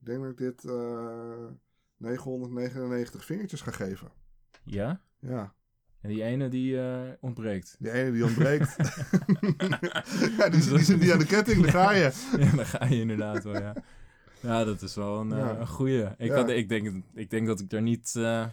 Ik 0.00 0.06
denk 0.06 0.22
dat 0.22 0.30
ik 0.30 0.36
dit 0.38 0.64
eh 0.64 1.46
999 2.00 3.24
vingertjes 3.24 3.60
ga 3.60 3.70
geven. 3.70 4.10
Ja? 4.64 5.00
Ja. 5.18 5.54
En 6.00 6.08
die 6.08 6.22
ene 6.22 6.48
die 6.48 6.80
eh, 6.80 7.12
ontbreekt. 7.20 7.76
Die 7.78 7.90
ene 7.92 8.12
die 8.12 8.24
ontbreekt. 8.24 8.76
ja, 10.38 10.48
die, 10.48 10.68
die 10.68 10.78
zit 10.84 11.00
niet 11.00 11.12
aan 11.12 11.18
de 11.18 11.26
ketting, 11.26 11.62
daar 11.62 11.72
ga 11.72 11.90
je. 11.92 12.12
ja, 12.38 12.56
dan 12.56 12.66
ga 12.66 12.84
je 12.84 13.00
inderdaad 13.00 13.44
wel, 13.44 13.58
ja. 13.60 13.74
Ja, 14.40 14.64
dat 14.64 14.82
is 14.82 14.94
wel 14.94 15.20
een, 15.20 15.32
eh, 15.32 15.38
Ja. 15.38 15.58
een 15.58 15.66
goeie. 15.68 16.02
Ik, 16.04 16.16
Ja. 16.30 16.34
had, 16.34 16.48
ik, 16.48 16.68
denk, 16.68 17.04
ik 17.14 17.30
denk 17.30 17.46
dat 17.46 17.60
ik 17.60 17.72
er 17.72 17.82
niet... 17.82 18.14
eh, 18.16 18.46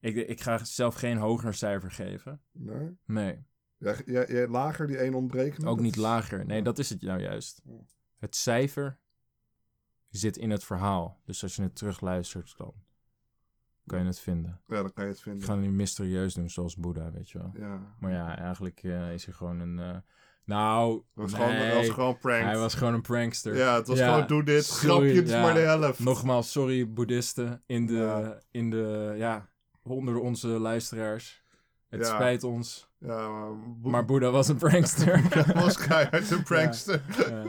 ik, 0.00 0.16
ik 0.16 0.40
ga 0.40 0.64
zelf 0.64 0.94
geen 0.94 1.16
hoger 1.16 1.54
cijfer 1.54 1.90
geven. 1.90 2.40
Nee. 2.52 2.96
Nee, 3.06 3.46
Jij, 3.76 4.02
jij, 4.06 4.26
jij 4.28 4.48
lager, 4.48 4.86
die 4.86 4.96
één 4.96 5.14
ontbreken. 5.14 5.66
ook 5.66 5.80
niet 5.80 5.96
lager. 5.96 6.46
Nee, 6.46 6.62
dat 6.62 6.78
is 6.78 6.90
het 6.90 7.02
nou 7.02 7.20
juist. 7.20 7.60
Ja. 7.64 7.72
Het 8.18 8.36
cijfer 8.36 8.98
zit 10.10 10.36
in 10.36 10.50
het 10.50 10.64
verhaal. 10.64 11.20
Dus 11.24 11.42
als 11.42 11.56
je 11.56 11.62
het 11.62 11.76
terugluistert, 11.76 12.54
dan 12.56 12.72
kan 13.86 13.98
je 13.98 14.04
het 14.04 14.20
vinden. 14.20 14.60
Ja, 14.66 14.74
dan 14.82 14.92
kan 14.92 15.04
je 15.04 15.10
het 15.10 15.18
Ik 15.18 15.24
vinden. 15.24 15.42
ga 15.46 15.52
het 15.52 15.60
nu 15.62 15.70
mysterieus 15.70 16.34
doen, 16.34 16.50
zoals 16.50 16.76
Boeddha, 16.76 17.10
weet 17.10 17.30
je 17.30 17.38
wel. 17.38 17.52
Ja. 17.58 17.80
Maar 18.00 18.12
ja, 18.12 18.36
eigenlijk 18.38 18.80
eh, 18.82 19.12
is 19.12 19.24
hij 19.24 19.34
gewoon 19.34 19.60
een... 19.60 19.78
eh, 19.78 19.96
nou, 20.44 21.02
was, 21.12 21.32
nee, 21.32 21.40
gewoon, 21.40 21.74
was 21.74 21.88
gewoon 21.88 22.18
prank. 22.18 22.42
hij 22.42 22.58
was 22.58 22.74
gewoon 22.74 22.94
een 22.94 23.02
prankster. 23.02 23.56
Ja, 23.56 23.74
het 23.74 23.86
was 23.86 23.98
Ja, 23.98 24.12
gewoon 24.12 24.26
doe 24.26 24.42
dit. 24.44 24.68
Grapje, 24.68 25.14
het 25.14 25.24
is 25.26 25.30
ja. 25.30 25.42
maar 25.42 25.54
de 25.54 25.60
helft. 25.60 25.98
Nogmaals, 25.98 26.50
sorry 26.52 26.92
boeddhisten 26.92 27.62
in 27.66 27.86
de, 27.86 27.92
Ja. 27.94 28.38
in 28.50 28.70
de, 28.70 29.14
ja, 29.16 29.48
onder 29.82 30.18
onze 30.18 30.48
luisteraars. 30.48 31.42
Het 31.88 32.06
spijt 32.06 32.44
ons, 32.44 32.90
Ja, 32.98 33.28
maar, 33.28 33.58
Boe- 33.58 33.90
maar 33.90 34.04
Boeddha 34.04 34.30
was 34.30 34.48
een 34.48 34.56
prankster. 34.56 35.20
Hij 35.44 35.54
was 35.54 35.76
keihard 35.86 36.30
een 36.30 36.42
prankster. 36.42 37.02
Ja. 37.30 37.44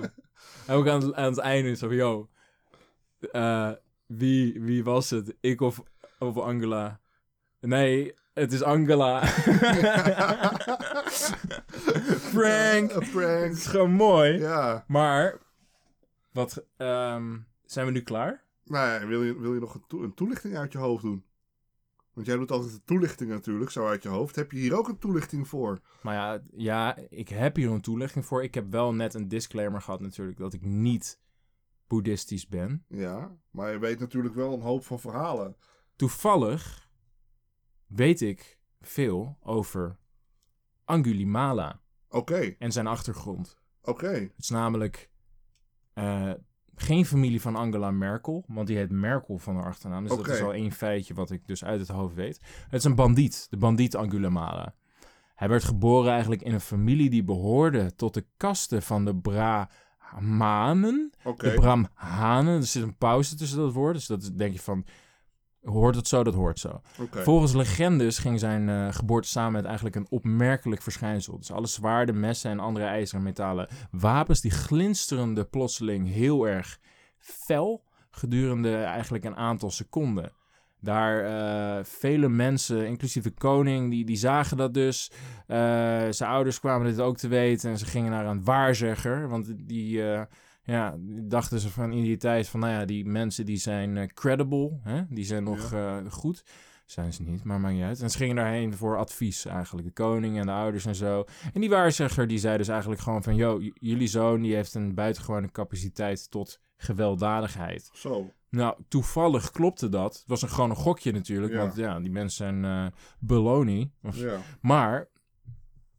En 0.66 0.75
ook 0.75 0.88
aan, 0.88 1.01
het- 1.01 1.13
aan 1.13 1.30
het 1.30 1.38
einde 1.38 1.75
zo 1.75 1.88
van, 1.88 1.96
yo, 1.96 2.30
eh, 3.31 3.71
wie, 4.05 4.61
wie 4.61 4.83
was 4.83 5.09
het? 5.09 5.35
Ik 5.39 5.61
of, 5.61 5.83
of 6.19 6.38
Angela? 6.38 6.99
Nee, 7.59 8.13
het 8.33 8.51
is 8.53 8.61
Angela. 8.63 9.19
Prank. 12.33 12.91
Een 12.91 12.99
Het 13.01 13.11
prank. 13.11 13.51
is 13.51 13.65
gewoon 13.65 13.91
mooi. 13.91 14.38
Ja. 14.39 14.83
Maar 14.88 15.38
Wat, 16.31 16.65
ehm, 16.77 17.38
zijn 17.65 17.85
we 17.85 17.91
nu 17.91 18.01
klaar? 18.01 18.43
Nou 18.65 19.07
wil 19.07 19.23
je, 19.23 19.39
wil 19.39 19.53
je 19.53 19.59
nog 19.59 19.79
een 19.89 20.13
toelichting 20.13 20.57
uit 20.57 20.71
je 20.71 20.77
hoofd 20.77 21.03
doen? 21.03 21.23
Want 22.13 22.27
jij 22.27 22.35
doet 22.35 22.51
altijd 22.51 22.71
de 22.73 22.81
toelichting 22.85 23.29
natuurlijk, 23.29 23.71
zo 23.71 23.88
uit 23.88 24.03
je 24.03 24.09
hoofd. 24.09 24.35
Heb 24.35 24.51
je 24.51 24.57
hier 24.57 24.77
ook 24.77 24.88
een 24.88 24.97
toelichting 24.97 25.47
voor? 25.47 25.79
Maar 26.01 26.13
ja, 26.13 26.41
ja, 26.51 26.97
ik 27.09 27.29
heb 27.29 27.55
hier 27.55 27.69
een 27.71 27.81
toelichting 27.81 28.25
voor. 28.25 28.43
Ik 28.43 28.53
heb 28.53 28.71
wel 28.71 28.93
net 28.93 29.13
een 29.13 29.27
disclaimer 29.27 29.81
gehad 29.81 29.99
natuurlijk 29.99 30.38
dat 30.38 30.53
ik 30.53 30.61
niet 30.61 31.19
boeddhistisch 31.89 32.48
ben. 32.48 32.86
Ja, 32.88 33.38
maar 33.51 33.72
je 33.72 33.79
weet 33.79 34.00
natuurlijk 34.00 34.36
wel 34.36 34.53
een 34.53 34.62
hoop 34.62 34.86
van 34.86 35.00
verhalen. 35.00 35.55
Toevallig 35.96 36.89
weet 37.86 38.22
ik 38.22 38.60
veel 38.81 39.38
over 39.41 39.98
Angulimala 40.86 41.81
Oké, 42.10 42.55
en 42.60 42.72
zijn 42.72 42.88
achtergrond. 42.88 43.60
oké. 43.81 44.08
Het 44.08 44.34
is 44.38 44.50
namelijk 44.50 45.10
eh, 45.93 46.31
geen 46.75 47.05
familie 47.05 47.41
van 47.41 47.55
Angela 47.55 47.91
Merkel, 47.91 48.43
want 48.48 48.67
die 48.67 48.77
heet 48.77 48.91
Merkel 48.91 49.38
van 49.38 49.55
haar 49.55 49.65
achternaam. 49.65 50.03
Dus 50.03 50.17
dat 50.17 50.27
is 50.27 50.41
al 50.41 50.53
één 50.53 50.72
feitje 50.72 51.13
wat 51.13 51.31
ik 51.31 51.48
dus 51.48 51.63
uit 51.63 51.79
het 51.79 51.89
hoofd 51.89 52.15
weet. 52.15 52.39
Het 52.63 52.79
is 52.79 52.84
een 52.84 52.96
bandiet, 52.96 53.48
de 53.50 53.58
bandiet 53.58 53.96
Angulimala. 53.96 54.75
Hij 55.36 55.50
werd 55.50 55.63
geboren 55.63 56.12
eigenlijk 56.12 56.41
in 56.41 56.53
een 56.53 56.62
familie 56.62 57.10
die 57.10 57.24
behoorde 57.24 57.96
tot 57.96 58.13
de 58.13 58.25
kasten 58.38 58.81
van 58.81 59.05
de 59.05 59.15
Brahmanen. 60.10 61.12
Oké. 61.24 61.50
De 61.50 61.54
Brahmanen, 61.54 62.56
er 62.56 62.63
zit 62.63 62.84
een 62.84 62.98
pauze 62.98 63.36
tussen 63.36 63.58
dat 63.58 63.74
woord, 63.74 63.94
dus 63.94 64.06
dat 64.06 64.32
denk 64.38 64.54
je 64.54 64.60
van... 64.60 64.86
Hoort 65.63 65.96
het 65.96 66.08
zo, 66.08 66.24
dat 66.24 66.34
hoort 66.34 66.60
zo. 66.60 66.82
Volgens 67.12 67.54
legendes 67.54 68.18
ging 68.18 68.39
zijn 68.39 68.70
eh, 68.70 68.94
geboorte 68.94 69.28
samen 69.28 69.51
met 69.51 69.66
eigenlijk 69.66 69.96
een 69.96 70.08
opmerkelijk 70.10 70.82
verschijnsel. 70.82 71.38
Dus 71.38 71.51
alle 71.51 71.68
zwaarden, 71.68 72.20
messen 72.20 72.51
en 72.51 72.60
andere 72.60 72.86
ijzeren 72.86 73.24
metalen 73.24 73.68
wapens, 73.92 74.42
die 74.42 74.51
glinsterende 74.51 75.46
plotseling 75.46 76.08
heel 76.08 76.48
erg 76.48 76.80
fel 77.18 77.84
gedurende 78.12 78.75
eigenlijk 78.75 79.24
een 79.24 79.36
aantal 79.36 79.72
seconden. 79.72 80.32
Daar 80.81 81.24
eh, 81.25 81.83
vele 81.83 82.29
mensen, 82.29 82.88
inclusief 82.88 83.24
de 83.24 83.31
koning, 83.31 83.89
die, 83.89 84.05
die 84.05 84.17
zagen 84.17 84.57
dat 84.57 84.74
dus. 84.74 85.12
Eh, 85.48 85.57
zijn 86.09 86.29
ouders 86.29 86.59
kwamen 86.59 86.88
dit 86.88 87.00
ook 87.00 87.17
te 87.17 87.27
weten 87.27 87.69
en 87.69 87.77
ze 87.77 87.86
gingen 87.86 88.12
naar 88.12 88.25
een 88.25 88.43
waarzegger. 88.43 89.29
Want 89.29 89.53
die, 89.57 90.12
eh, 90.12 90.21
ja, 90.63 90.95
dachten 91.21 91.59
ze 91.59 91.69
van 91.69 91.91
in 91.91 92.03
die 92.03 92.17
tijd 92.17 92.48
van, 92.48 92.59
nou 92.59 92.74
ja, 92.74 92.86
die 92.86 93.05
mensen 93.05 93.45
die 93.45 93.57
zijn 93.57 94.13
credible, 94.13 94.79
hè? 94.83 95.01
die 95.09 95.25
zijn 95.25 95.43
nog 95.43 95.74
goed. 96.09 96.43
Zijn 96.91 97.13
ze 97.13 97.24
niet, 97.24 97.43
maar 97.43 97.60
maakt 97.60 97.74
niet 97.74 97.84
uit. 97.84 98.01
En 98.01 98.10
ze 98.10 98.17
gingen 98.17 98.36
daarheen 98.36 98.74
voor 98.74 98.98
advies 98.98 99.46
eigenlijk. 99.46 99.88
De 99.88 99.93
koning 99.93 100.38
en 100.39 100.46
de 100.46 100.51
ouders 100.51 100.86
en 100.86 100.96
zo. 100.96 101.25
En 101.53 101.62
die 101.62 101.69
waarzegger 101.69 102.27
die 102.27 102.38
zei 102.38 102.58
dus 102.58 102.67
eigenlijk 102.67 103.01
gewoon 103.01 103.24
van... 103.24 103.36
Yo, 103.36 103.62
j- 103.62 103.72
jullie 103.74 104.08
zoon 104.08 104.41
die 104.41 104.55
heeft 104.55 104.74
een 104.74 104.93
buitengewone 104.96 105.51
capaciteit 105.51 106.31
tot 106.31 106.60
gewelddadigheid. 106.77 107.89
Zo. 107.93 108.34
Nou, 108.50 108.75
toevallig 108.88 109.51
klopte 109.51 109.89
dat. 109.89 110.13
Het 110.13 110.24
was 110.27 110.41
een, 110.41 110.50
gewoon 110.50 110.69
een 110.69 110.75
gokje 110.75 111.12
natuurlijk. 111.12 111.53
Ja. 111.53 111.60
Want 111.60 111.75
ja, 111.75 112.00
die 112.00 112.12
mensen 112.12 112.62
zijn 112.62 112.93
beloning. 113.19 113.91
Ja. 114.12 114.38
Maar 114.62 115.08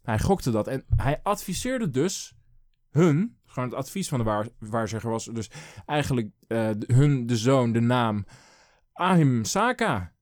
hij 0.03 0.19
gokte 0.19 0.51
dat. 0.51 0.67
En 0.69 0.85
hij 0.97 1.21
adviseerde 1.23 1.91
dus 1.91 2.35
hun... 2.91 3.39
Gewoon 3.47 3.69
het 3.69 3.79
advies 3.79 4.09
van 4.09 4.19
de 4.19 4.25
waar, 4.25 4.49
waarzegger 4.59 5.11
was 5.11 5.25
dus 5.25 5.51
eigenlijk 5.87 6.31
eh, 6.47 6.71
hun, 6.87 7.27
de 7.27 7.37
zoon, 7.37 7.73
de 7.73 7.81
naam 7.81 8.25
Ahimsaka 8.93 10.13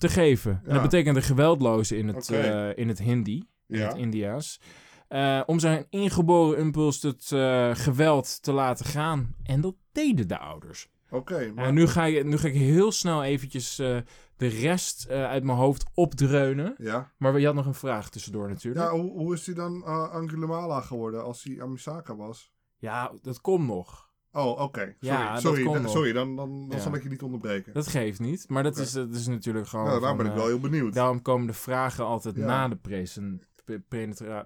te 0.00 0.08
geven. 0.08 0.60
En 0.64 0.72
dat 0.72 0.82
betekent 0.82 1.14
de 1.14 1.22
geweldloze 1.22 1.96
in 1.96 2.08
het, 2.08 2.30
eh, 2.30 2.76
in 2.76 2.88
het 2.88 2.98
Hindi, 2.98 3.48
in 3.66 3.78
Ja. 3.78 3.86
het 3.88 3.96
Indiaas. 3.96 4.60
Eh, 5.08 5.40
om 5.46 5.58
zijn 5.58 5.86
ingeboren 5.90 6.58
impuls 6.58 7.00
tot 7.00 7.32
eh, 7.32 7.70
geweld 7.74 8.42
te 8.42 8.52
laten 8.52 8.86
gaan. 8.86 9.34
En 9.42 9.60
dat 9.60 9.74
deden 9.92 10.28
de 10.28 10.38
ouders. 10.38 10.88
Oké, 11.10 11.52
maar... 11.54 11.64
En 11.64 11.74
nu 11.74 11.86
ga, 11.86 12.04
je, 12.04 12.24
nu 12.24 12.38
ga 12.38 12.48
ik 12.48 12.54
heel 12.54 12.92
snel 12.92 13.24
eventjes 13.24 13.76
de 13.76 14.46
rest 14.46 15.08
uit 15.08 15.44
mijn 15.44 15.58
hoofd 15.58 15.84
opdreunen. 15.94 16.74
Ja. 16.78 17.12
Maar 17.16 17.40
je 17.40 17.46
had 17.46 17.54
nog 17.54 17.66
een 17.66 17.74
vraag 17.74 18.10
tussendoor 18.10 18.48
natuurlijk. 18.48 18.84
Ja, 18.84 18.98
hoe, 18.98 19.10
hoe 19.10 19.34
is 19.34 19.46
hij 19.46 19.54
dan 19.54 19.84
Angulimala 20.12 20.80
geworden 20.80 21.24
als 21.24 21.42
hij 21.44 21.62
Amisaka 21.62 22.16
was? 22.16 22.52
Ja, 22.78 23.12
dat 23.22 23.40
komt 23.40 23.66
nog. 23.66 24.09
Oh, 24.32 24.60
oké. 24.60 24.80
Sorry, 24.80 24.96
Ja, 25.00 25.40
sorry, 25.40 25.62
komt 25.62 25.74
da- 25.76 25.80
nog. 25.82 25.90
sorry 25.92 26.12
dan, 26.12 26.36
dan, 26.36 26.68
dan 26.68 26.76
Ja. 26.76 26.82
zal 26.82 26.94
ik 26.94 27.02
je 27.02 27.08
niet 27.08 27.22
onderbreken. 27.22 27.72
Dat 27.72 27.86
geeft 27.88 28.20
niet. 28.20 28.48
Maar 28.48 28.62
dat, 28.62 28.76
is, 28.76 28.92
dat 28.92 29.10
is 29.14 29.26
natuurlijk 29.26 29.68
gewoon... 29.68 29.86
nou, 29.86 30.00
daar 30.00 30.16
ben 30.16 30.26
ik 30.26 30.32
eh, 30.32 30.38
wel 30.38 30.46
heel 30.46 30.60
benieuwd. 30.60 30.94
Daarom 30.94 31.22
komen 31.22 31.46
de 31.46 31.52
vragen 31.52 32.04
altijd 32.04 32.36
Ja. 32.36 32.46
na 32.46 32.68
de 32.68 32.76
presen, 32.76 33.42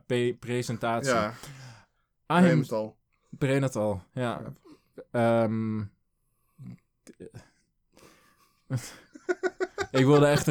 pre- 0.07 0.35
presentatie. 0.39 1.13
ja, 1.13 1.35
Ahim, 2.27 2.47
neem 2.49 2.59
het 2.61 2.73
al. 2.73 2.97
prenatal, 3.39 4.03
ja. 4.13 4.43
Ehm, 5.11 5.83
ik 9.99 10.05
wilde 10.05 10.27
echt 10.27 10.47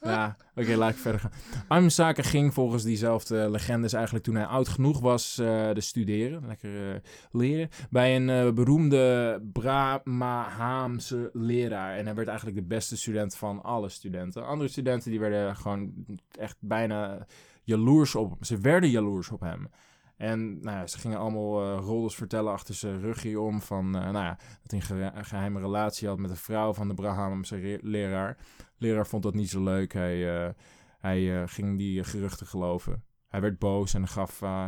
ja, 0.00 0.36
oké, 0.54 0.74
laat 0.76 0.90
ik 0.90 0.96
verder 0.96 1.20
gaan. 1.68 1.90
Saka 1.90 2.22
ging 2.22 2.54
volgens 2.54 2.82
diezelfde 2.82 3.50
legendes 3.50 3.92
eigenlijk 3.92 4.24
toen 4.24 4.34
hij 4.34 4.44
oud 4.46 4.68
genoeg 4.68 5.00
was 5.00 5.38
eh 5.38 5.70
de 5.72 5.80
studeren. 5.80 6.46
Lekker 6.46 6.94
eh, 6.94 7.00
leren. 7.30 7.68
Bij 7.90 8.16
een 8.16 8.30
eh, 8.30 8.52
beroemde 8.52 9.40
Brahmahamse 9.52 11.30
leraar. 11.32 11.96
En 11.96 12.04
hij 12.06 12.14
werd 12.14 12.28
eigenlijk 12.28 12.58
de 12.58 12.64
beste 12.64 12.96
student 12.96 13.36
van 13.36 13.62
alle 13.62 13.88
studenten. 13.88 14.46
Andere 14.46 14.68
studenten 14.70 15.10
die 15.10 15.20
werden 15.20 15.56
gewoon 15.56 15.92
echt 16.38 16.56
bijna 16.60 17.26
jaloers 17.62 18.14
op 18.14 18.30
hem. 18.30 18.44
Ze 18.44 18.58
werden 18.58 18.90
jaloers 18.90 19.30
op 19.30 19.40
hem. 19.40 19.68
En 20.16 20.60
nou 20.60 20.76
ja, 20.76 20.86
ze 20.86 20.98
gingen 20.98 21.18
allemaal 21.18 21.62
eh 21.62 21.78
roddels 21.84 22.14
vertellen 22.16 22.52
achter 22.52 22.74
zijn 22.74 23.00
rugje 23.00 23.40
om 23.40 23.60
van, 23.60 23.90
nou 23.90 24.12
ja, 24.12 24.38
dat 24.62 24.70
hij 24.70 24.80
een 24.80 24.86
ge- 24.86 25.10
een 25.18 25.24
geheime 25.24 25.60
relatie 25.60 26.08
had 26.08 26.18
met 26.18 26.30
een 26.30 26.36
vrouw 26.36 26.72
van 26.74 26.88
de 26.88 26.94
Brahamse 26.94 27.78
leraar. 27.82 28.36
Leraar 28.80 29.06
vond 29.06 29.22
dat 29.22 29.34
niet 29.34 29.50
zo 29.50 29.62
leuk. 29.62 29.92
Hij, 29.92 30.46
eh, 30.46 30.52
hij 30.98 31.42
eh, 31.42 31.48
ging 31.48 31.78
die 31.78 32.04
geruchten 32.04 32.46
geloven. 32.46 33.04
Hij 33.28 33.40
werd 33.40 33.58
boos 33.58 33.94
en 33.94 34.08
gaf 34.08 34.42
eh 34.42 34.66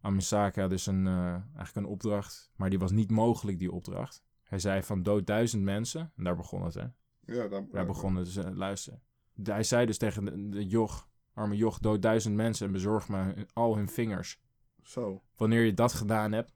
Amisaka 0.00 0.68
dus 0.68 0.86
een, 0.86 1.06
eh, 1.06 1.30
eigenlijk 1.32 1.74
een 1.74 1.86
opdracht. 1.86 2.50
Maar 2.56 2.70
die 2.70 2.78
was 2.78 2.90
niet 2.90 3.10
mogelijk, 3.10 3.58
die 3.58 3.72
opdracht. 3.72 4.22
Hij 4.42 4.58
zei 4.58 4.82
van 4.82 5.02
dood 5.02 5.26
duizend 5.26 5.62
mensen. 5.62 6.12
En 6.16 6.24
daar 6.24 6.36
begon 6.36 6.64
het, 6.64 6.74
hè. 6.74 6.86
Ja, 7.20 7.48
dan, 7.48 7.68
Daar 7.72 7.86
begon 7.86 8.16
het 8.16 8.24
dus, 8.24 8.36
eh, 8.36 8.50
luisteren. 8.54 9.02
Hij 9.42 9.62
zei 9.62 9.86
dus 9.86 9.98
tegen 9.98 10.24
de, 10.24 10.48
de 10.48 10.66
joch, 10.66 11.08
arme 11.34 11.56
joch, 11.56 11.78
dood 11.78 12.02
duizend 12.02 12.34
mensen 12.34 12.66
en 12.66 12.72
bezorg 12.72 13.08
me 13.08 13.46
al 13.52 13.76
hun 13.76 13.88
vingers. 13.88 14.40
Zo. 14.82 15.22
Wanneer 15.36 15.64
je 15.64 15.74
dat 15.74 15.92
gedaan 15.92 16.32
hebt, 16.32 16.52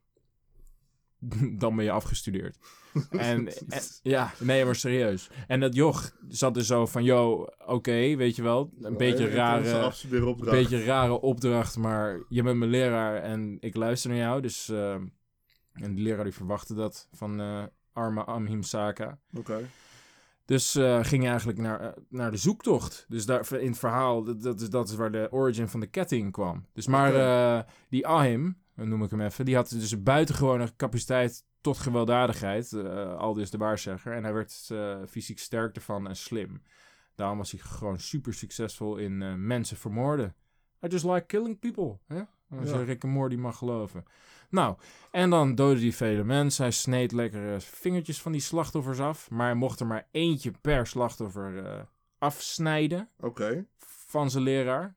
dan 1.62 1.76
ben 1.76 1.84
je 1.84 1.90
afgestudeerd. 1.90 2.56
En, 3.10 3.48
en- 3.68 3.82
ja, 4.02 4.32
nee, 4.38 4.64
maar 4.64 4.74
serieus. 4.74 5.30
En 5.46 5.60
dat 5.60 5.74
joch 5.74 6.12
zat 6.28 6.56
er 6.56 6.64
zo 6.64 6.86
van, 6.86 7.04
yo, 7.04 7.46
oké, 7.66 8.16
weet 8.16 8.36
je 8.36 8.42
wel, 8.42 8.72
een 8.80 8.96
beetje 8.96 9.28
rare, 9.28 9.92
een 10.10 10.50
beetje 10.50 10.84
rare 10.84 11.20
opdracht, 11.20 11.76
maar 11.76 12.20
je 12.28 12.42
bent 12.42 12.58
mijn 12.58 12.70
leraar 12.70 13.22
en 13.22 13.56
ik 13.60 13.76
luister 13.76 14.10
naar 14.10 14.18
jou. 14.18 14.42
Dus, 14.42 14.68
eh, 14.68 14.92
en 15.72 15.94
die 15.94 16.04
leraar 16.04 16.24
die 16.24 16.32
verwachtte 16.32 16.74
dat 16.74 17.08
van 17.12 17.40
eh, 17.40 17.62
arme 17.92 18.24
Amhim 18.24 18.62
Saka. 18.62 19.18
Oké. 19.36 19.68
Dus 20.44 20.74
eh, 20.74 20.98
ging 21.02 21.22
je 21.22 21.28
eigenlijk 21.28 21.58
naar, 21.58 21.94
naar 22.08 22.30
de 22.30 22.36
zoektocht. 22.36 23.06
Dus 23.08 23.26
daar, 23.26 23.52
in 23.52 23.68
het 23.70 23.78
verhaal, 23.78 24.24
dat, 24.24 24.42
dat, 24.42 24.60
is, 24.60 24.70
dat 24.70 24.88
is 24.88 24.94
waar 24.94 25.12
de 25.12 25.28
origin 25.30 25.68
van 25.68 25.80
de 25.80 25.86
ketting 25.86 26.32
kwam. 26.32 26.66
Dus 26.72 26.86
maar 26.86 27.66
die 27.88 28.06
Ahim, 28.06 28.56
noem 28.88 29.02
ik 29.02 29.10
hem 29.10 29.20
even, 29.20 29.44
die 29.44 29.54
had 29.54 29.70
dus 29.70 29.90
een 29.90 30.02
buitengewone 30.02 30.76
capaciteit 30.76 31.44
tot 31.60 31.78
gewelddadigheid. 31.78 32.72
eh, 32.72 33.16
al 33.16 33.34
dus 33.34 33.50
de 33.50 33.58
waarzegger. 33.58 34.12
En 34.12 34.22
hij 34.24 34.32
werd 34.32 34.68
eh, 34.70 34.98
fysiek 35.08 35.38
sterk 35.38 35.76
ervan 35.76 36.08
en 36.08 36.16
slim. 36.16 36.62
Daarom 37.14 37.38
was 37.38 37.50
hij 37.50 37.60
gewoon 37.60 37.98
super 38.00 38.34
succesvol 38.34 38.96
in 38.96 39.22
eh, 39.22 39.34
mensen 39.34 39.76
vermoorden. 39.76 40.34
I 40.84 40.88
just 40.88 41.04
like 41.04 41.26
killing 41.26 41.58
people. 41.58 41.98
Hè? 42.06 42.22
Als 42.58 42.70
Ja. 42.70 42.78
je 42.78 42.84
Rick 42.84 43.02
en 43.02 43.08
Morty 43.08 43.36
mag 43.36 43.56
geloven. 43.58 44.04
Nou, 44.50 44.76
en 45.10 45.30
dan 45.30 45.54
doodde 45.54 45.80
hij 45.80 45.92
vele 45.92 46.24
mensen. 46.24 46.62
Hij 46.62 46.72
sneed 46.72 47.12
lekkere 47.12 47.60
vingertjes 47.60 48.22
van 48.22 48.32
die 48.32 48.40
slachtoffers 48.40 49.00
af. 49.00 49.30
Maar 49.30 49.46
hij 49.46 49.54
mocht 49.54 49.80
er 49.80 49.86
maar 49.86 50.08
eentje 50.10 50.50
per 50.60 50.86
slachtoffer 50.86 51.86
afsnijden 52.18 53.08
Oké. 53.20 53.66
van 53.78 54.30
zijn 54.30 54.42
leraar. 54.44 54.94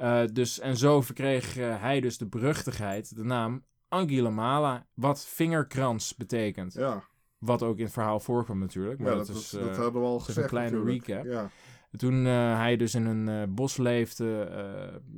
Eh, 0.00 0.22
dus, 0.32 0.58
en 0.58 0.76
zo 0.76 1.00
verkreeg 1.00 1.56
eh, 1.56 1.80
hij 1.80 2.00
dus 2.00 2.18
de 2.18 2.26
beruchtigheid, 2.26 3.16
de 3.16 3.24
naam 3.24 3.64
Angulimala, 3.88 4.86
wat 4.94 5.26
vingerkrans 5.26 6.16
betekent. 6.16 6.72
Ja. 6.72 7.04
Wat 7.38 7.62
ook 7.62 7.78
in 7.78 7.84
het 7.84 7.92
verhaal 7.92 8.20
voorkwam 8.20 8.58
natuurlijk. 8.58 8.98
Maar 8.98 9.10
ja, 9.10 9.16
dat, 9.16 9.26
dat, 9.26 9.36
is, 9.36 9.50
dat, 9.50 9.68
eh, 9.68 9.76
hadden 9.76 10.00
we 10.00 10.08
al 10.08 10.18
gezegd 10.18 10.38
een 10.38 10.48
kleine 10.48 10.76
natuurlijk. 10.76 11.06
recap. 11.06 11.24
Ja. 11.24 11.50
toen 11.90 12.24
hij 12.24 12.76
dus 12.76 12.94
in 12.94 13.06
een 13.06 13.54
bos 13.54 13.76
leefde, 13.76 14.48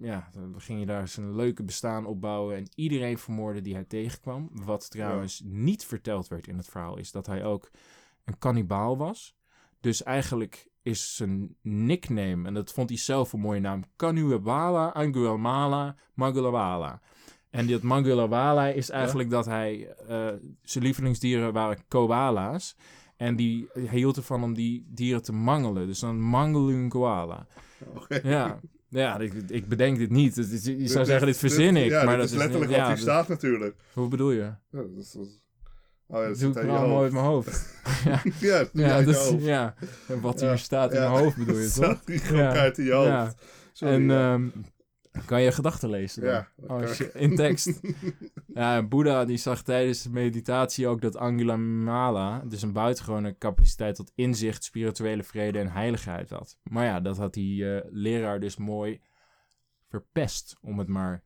ja, 0.00 0.28
dan 0.32 0.60
ging 0.60 0.80
je 0.80 0.86
daar 0.86 1.08
zijn 1.08 1.34
leuke 1.34 1.62
bestaan 1.62 2.06
opbouwen 2.06 2.56
en 2.56 2.68
iedereen 2.74 3.18
vermoorden 3.18 3.62
die 3.62 3.74
hij 3.74 3.84
tegenkwam. 3.84 4.50
Wat 4.52 4.90
trouwens 4.90 5.42
niet 5.44 5.84
verteld 5.84 6.28
werd 6.28 6.46
in 6.46 6.56
het 6.56 6.68
verhaal, 6.68 6.98
is 6.98 7.12
dat 7.12 7.26
hij 7.26 7.44
ook 7.44 7.70
een 8.24 8.38
kannibaal 8.38 8.96
was. 8.96 9.36
Dus 9.80 10.02
eigenlijk 10.02 10.70
is 10.82 11.16
zijn 11.16 11.56
nickname, 11.62 12.46
en 12.46 12.54
dat 12.54 12.72
vond 12.72 12.88
hij 12.88 12.98
zelf 12.98 13.32
een 13.32 13.40
mooie 13.40 13.60
naam, 13.60 13.82
Kanuebala 13.96 14.86
Anguamala 14.88 15.96
Magulawala. 16.14 17.00
En 17.50 17.66
dat 17.66 17.82
Mangulawala 17.82 18.66
is 18.68 18.90
eigenlijk 18.90 19.30
dat 19.30 19.46
hij... 19.46 19.94
eh, 20.08 20.26
zijn 20.62 20.84
lievelingsdieren 20.84 21.52
waren 21.52 21.78
koala's. 21.88 22.76
En 23.16 23.36
die, 23.36 23.68
hij 23.72 23.98
hield 23.98 24.16
ervan 24.16 24.42
om 24.42 24.54
die 24.54 24.86
dieren 24.88 25.22
te 25.22 25.32
mangelen. 25.32 25.86
Dus 25.86 25.98
dan 25.98 26.20
mangelen 26.20 26.74
een 26.74 26.88
koala. 26.88 27.46
Ja, 28.22 28.60
ja 28.88 29.18
ik, 29.18 29.32
ik 29.48 29.68
bedenk 29.68 29.98
dit 29.98 30.10
niet. 30.10 30.36
Is- 30.36 30.64
je 30.64 30.86
zou 30.88 30.98
Dit- 30.98 31.06
zeggen, 31.06 31.26
dit 31.26 31.36
verzin 31.36 31.76
ik. 31.76 31.90
Ja, 31.90 32.04
maar 32.04 32.16
dat 32.16 32.26
is 32.30 32.34
letterlijk 32.36 32.70
ja, 32.70 32.76
wat 32.78 32.86
hier 32.86 32.94
dat- 32.96 33.04
staat 33.04 33.28
natuurlijk. 33.28 33.76
Hoe 33.94 34.08
bedoel 34.08 34.30
je? 34.30 34.40
Ja, 34.40 34.60
dat 34.70 34.86
is, 34.98 35.12
dat 35.12 35.26
is- 35.26 35.40
Oh 36.12 36.20
ja, 36.22 36.28
dat 36.28 36.38
doe 36.38 36.48
ik 36.60 36.62
nou 36.66 36.88
mooi 36.88 37.02
uit 37.02 37.12
mijn 37.12 37.24
hoofd. 37.24 37.70
Ja, 38.40 38.64
Ja, 38.72 39.04
hoofd. 39.04 39.42
ja. 39.42 39.74
En 40.08 40.20
wat 40.20 40.40
hier 40.40 40.58
staat 40.58 40.92
in 40.92 40.98
mijn 41.00 41.10
hoofd 41.10 41.36
bedoel 41.36 41.58
je, 41.58 41.62
toch? 41.72 41.74
Staat 41.74 42.06
die 42.06 42.84
in 42.84 42.84
je 42.84 42.92
hoofd. 42.92 43.36
En 43.80 44.10
ehm, 44.10 44.48
kan 45.26 45.42
je 45.42 45.52
gedachten 45.52 45.90
lezen 45.90 46.22
dan? 46.22 46.30
Ja, 46.32 46.48
Oh, 46.66 46.82
in 47.14 47.36
tekst. 47.36 47.80
ja, 48.46 48.82
Boeddha 48.82 49.24
die 49.24 49.36
zag 49.36 49.62
tijdens 49.62 50.02
de 50.02 50.10
meditatie 50.10 50.86
ook 50.86 51.00
dat 51.00 51.16
Angulimala 51.16 52.42
dus 52.48 52.62
een 52.62 52.72
buitengewone 52.72 53.38
capaciteit 53.38 53.94
tot 53.94 54.12
inzicht, 54.14 54.64
spirituele 54.64 55.22
vrede 55.22 55.58
en 55.58 55.70
heiligheid 55.72 56.30
had. 56.30 56.58
Maar 56.62 56.84
ja, 56.84 57.00
dat 57.00 57.16
had 57.16 57.34
die 57.34 57.74
eh, 57.76 57.86
leraar 57.90 58.40
dus 58.40 58.56
mooi 58.56 59.00
verpest, 59.88 60.56
om 60.60 60.78
het 60.78 60.88
maar 60.88 61.22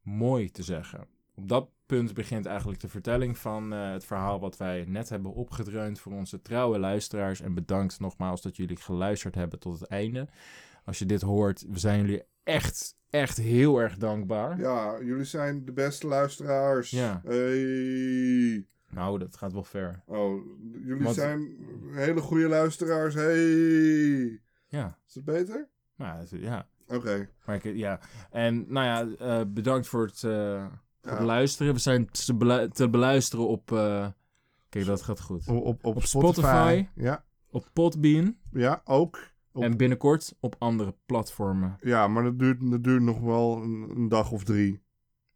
mooi 0.00 0.50
te 0.50 0.62
zeggen. 0.62 1.06
Op 1.34 1.48
dat 1.48 1.68
punt 1.98 2.14
begint 2.14 2.46
eigenlijk 2.46 2.80
de 2.80 2.88
vertelling 2.88 3.38
van 3.38 3.72
eh, 3.72 3.92
het 3.92 4.04
verhaal 4.04 4.40
wat 4.40 4.56
wij 4.56 4.84
net 4.88 5.08
hebben 5.08 5.32
opgedreund 5.32 6.00
voor 6.00 6.12
onze 6.12 6.42
trouwe 6.42 6.78
luisteraars. 6.78 7.40
En 7.40 7.54
bedankt 7.54 8.00
nogmaals 8.00 8.42
dat 8.42 8.56
jullie 8.56 8.76
geluisterd 8.76 9.34
hebben 9.34 9.58
tot 9.58 9.80
het 9.80 9.88
einde. 9.88 10.28
Als 10.84 10.98
je 10.98 11.06
dit 11.06 11.22
hoort, 11.22 11.64
we 11.68 11.78
zijn 11.78 12.00
jullie 12.00 12.22
echt, 12.42 12.96
echt 13.10 13.36
heel 13.36 13.78
erg 13.80 13.96
dankbaar. 13.96 14.58
Ja, 14.58 15.02
jullie 15.02 15.24
zijn 15.24 15.64
de 15.64 15.72
beste 15.72 16.06
luisteraars. 16.06 16.90
Ja. 16.90 17.20
Hey. 17.24 18.66
Nou, 18.90 19.18
dat 19.18 19.36
gaat 19.36 19.52
wel 19.52 19.64
ver. 19.64 20.02
Oh, 20.06 20.46
jullie 20.84 21.02
Want- 21.02 21.16
zijn 21.16 21.56
hele 21.92 22.20
goede 22.20 22.48
luisteraars. 22.48 23.14
Hey. 23.14 24.40
Ja, 24.66 24.98
Is 25.08 25.14
het 25.14 25.24
beter? 25.24 25.68
nou, 25.96 26.26
ja. 26.30 26.68
Oké. 26.86 27.28
Ja. 27.62 28.00
En 28.30 28.64
nou 28.68 28.86
ja, 28.86 29.16
eh, 29.18 29.46
bedankt 29.48 29.86
voor 29.86 30.06
het, 30.06 30.24
eh, 30.24 30.66
Ja. 31.02 31.24
luisteren. 31.24 31.72
We 31.74 31.78
zijn 31.80 32.10
te, 32.10 32.34
belu- 32.34 32.68
te 32.68 32.88
beluisteren 32.90 33.48
op... 33.48 33.72
eh, 33.72 34.06
kijk, 34.68 34.86
dat 34.86 35.02
gaat 35.02 35.20
goed. 35.20 35.48
Op, 35.48 35.56
op, 35.64 35.84
op 35.84 35.96
Op 35.96 36.04
Spotify. 36.04 36.40
Spotify. 36.40 36.86
Ja. 36.94 37.24
Op 37.50 37.68
Podbean. 37.72 38.36
ja, 38.52 38.80
ook. 38.84 39.30
Op- 39.52 39.62
En 39.62 39.76
binnenkort 39.76 40.34
op 40.40 40.56
andere 40.58 40.94
platformen. 41.06 41.76
Ja, 41.80 42.08
maar 42.08 42.22
dat 42.22 42.38
duurt, 42.38 42.70
dat 42.70 42.84
duurt 42.84 43.02
nog 43.02 43.20
wel 43.20 43.62
een, 43.62 43.90
een 43.94 44.08
dag 44.08 44.30
of 44.30 44.44
drie. 44.44 44.82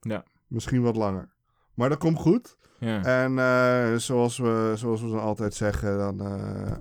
Ja. 0.01 0.25
Misschien 0.47 0.83
wat 0.83 0.97
langer. 0.97 1.29
Maar 1.75 1.89
dat 1.89 1.99
komt 1.99 2.19
goed. 2.19 2.57
Ja. 2.79 3.03
En 3.05 3.39
eh, 3.39 3.99
zoals, 3.99 4.39
we, 4.39 4.73
zoals 4.77 5.01
we 5.03 5.09
dan 5.09 5.21
altijd 5.21 5.55
zeggen, 5.55 5.99
dan, 5.99 6.21
eh, 6.21 6.77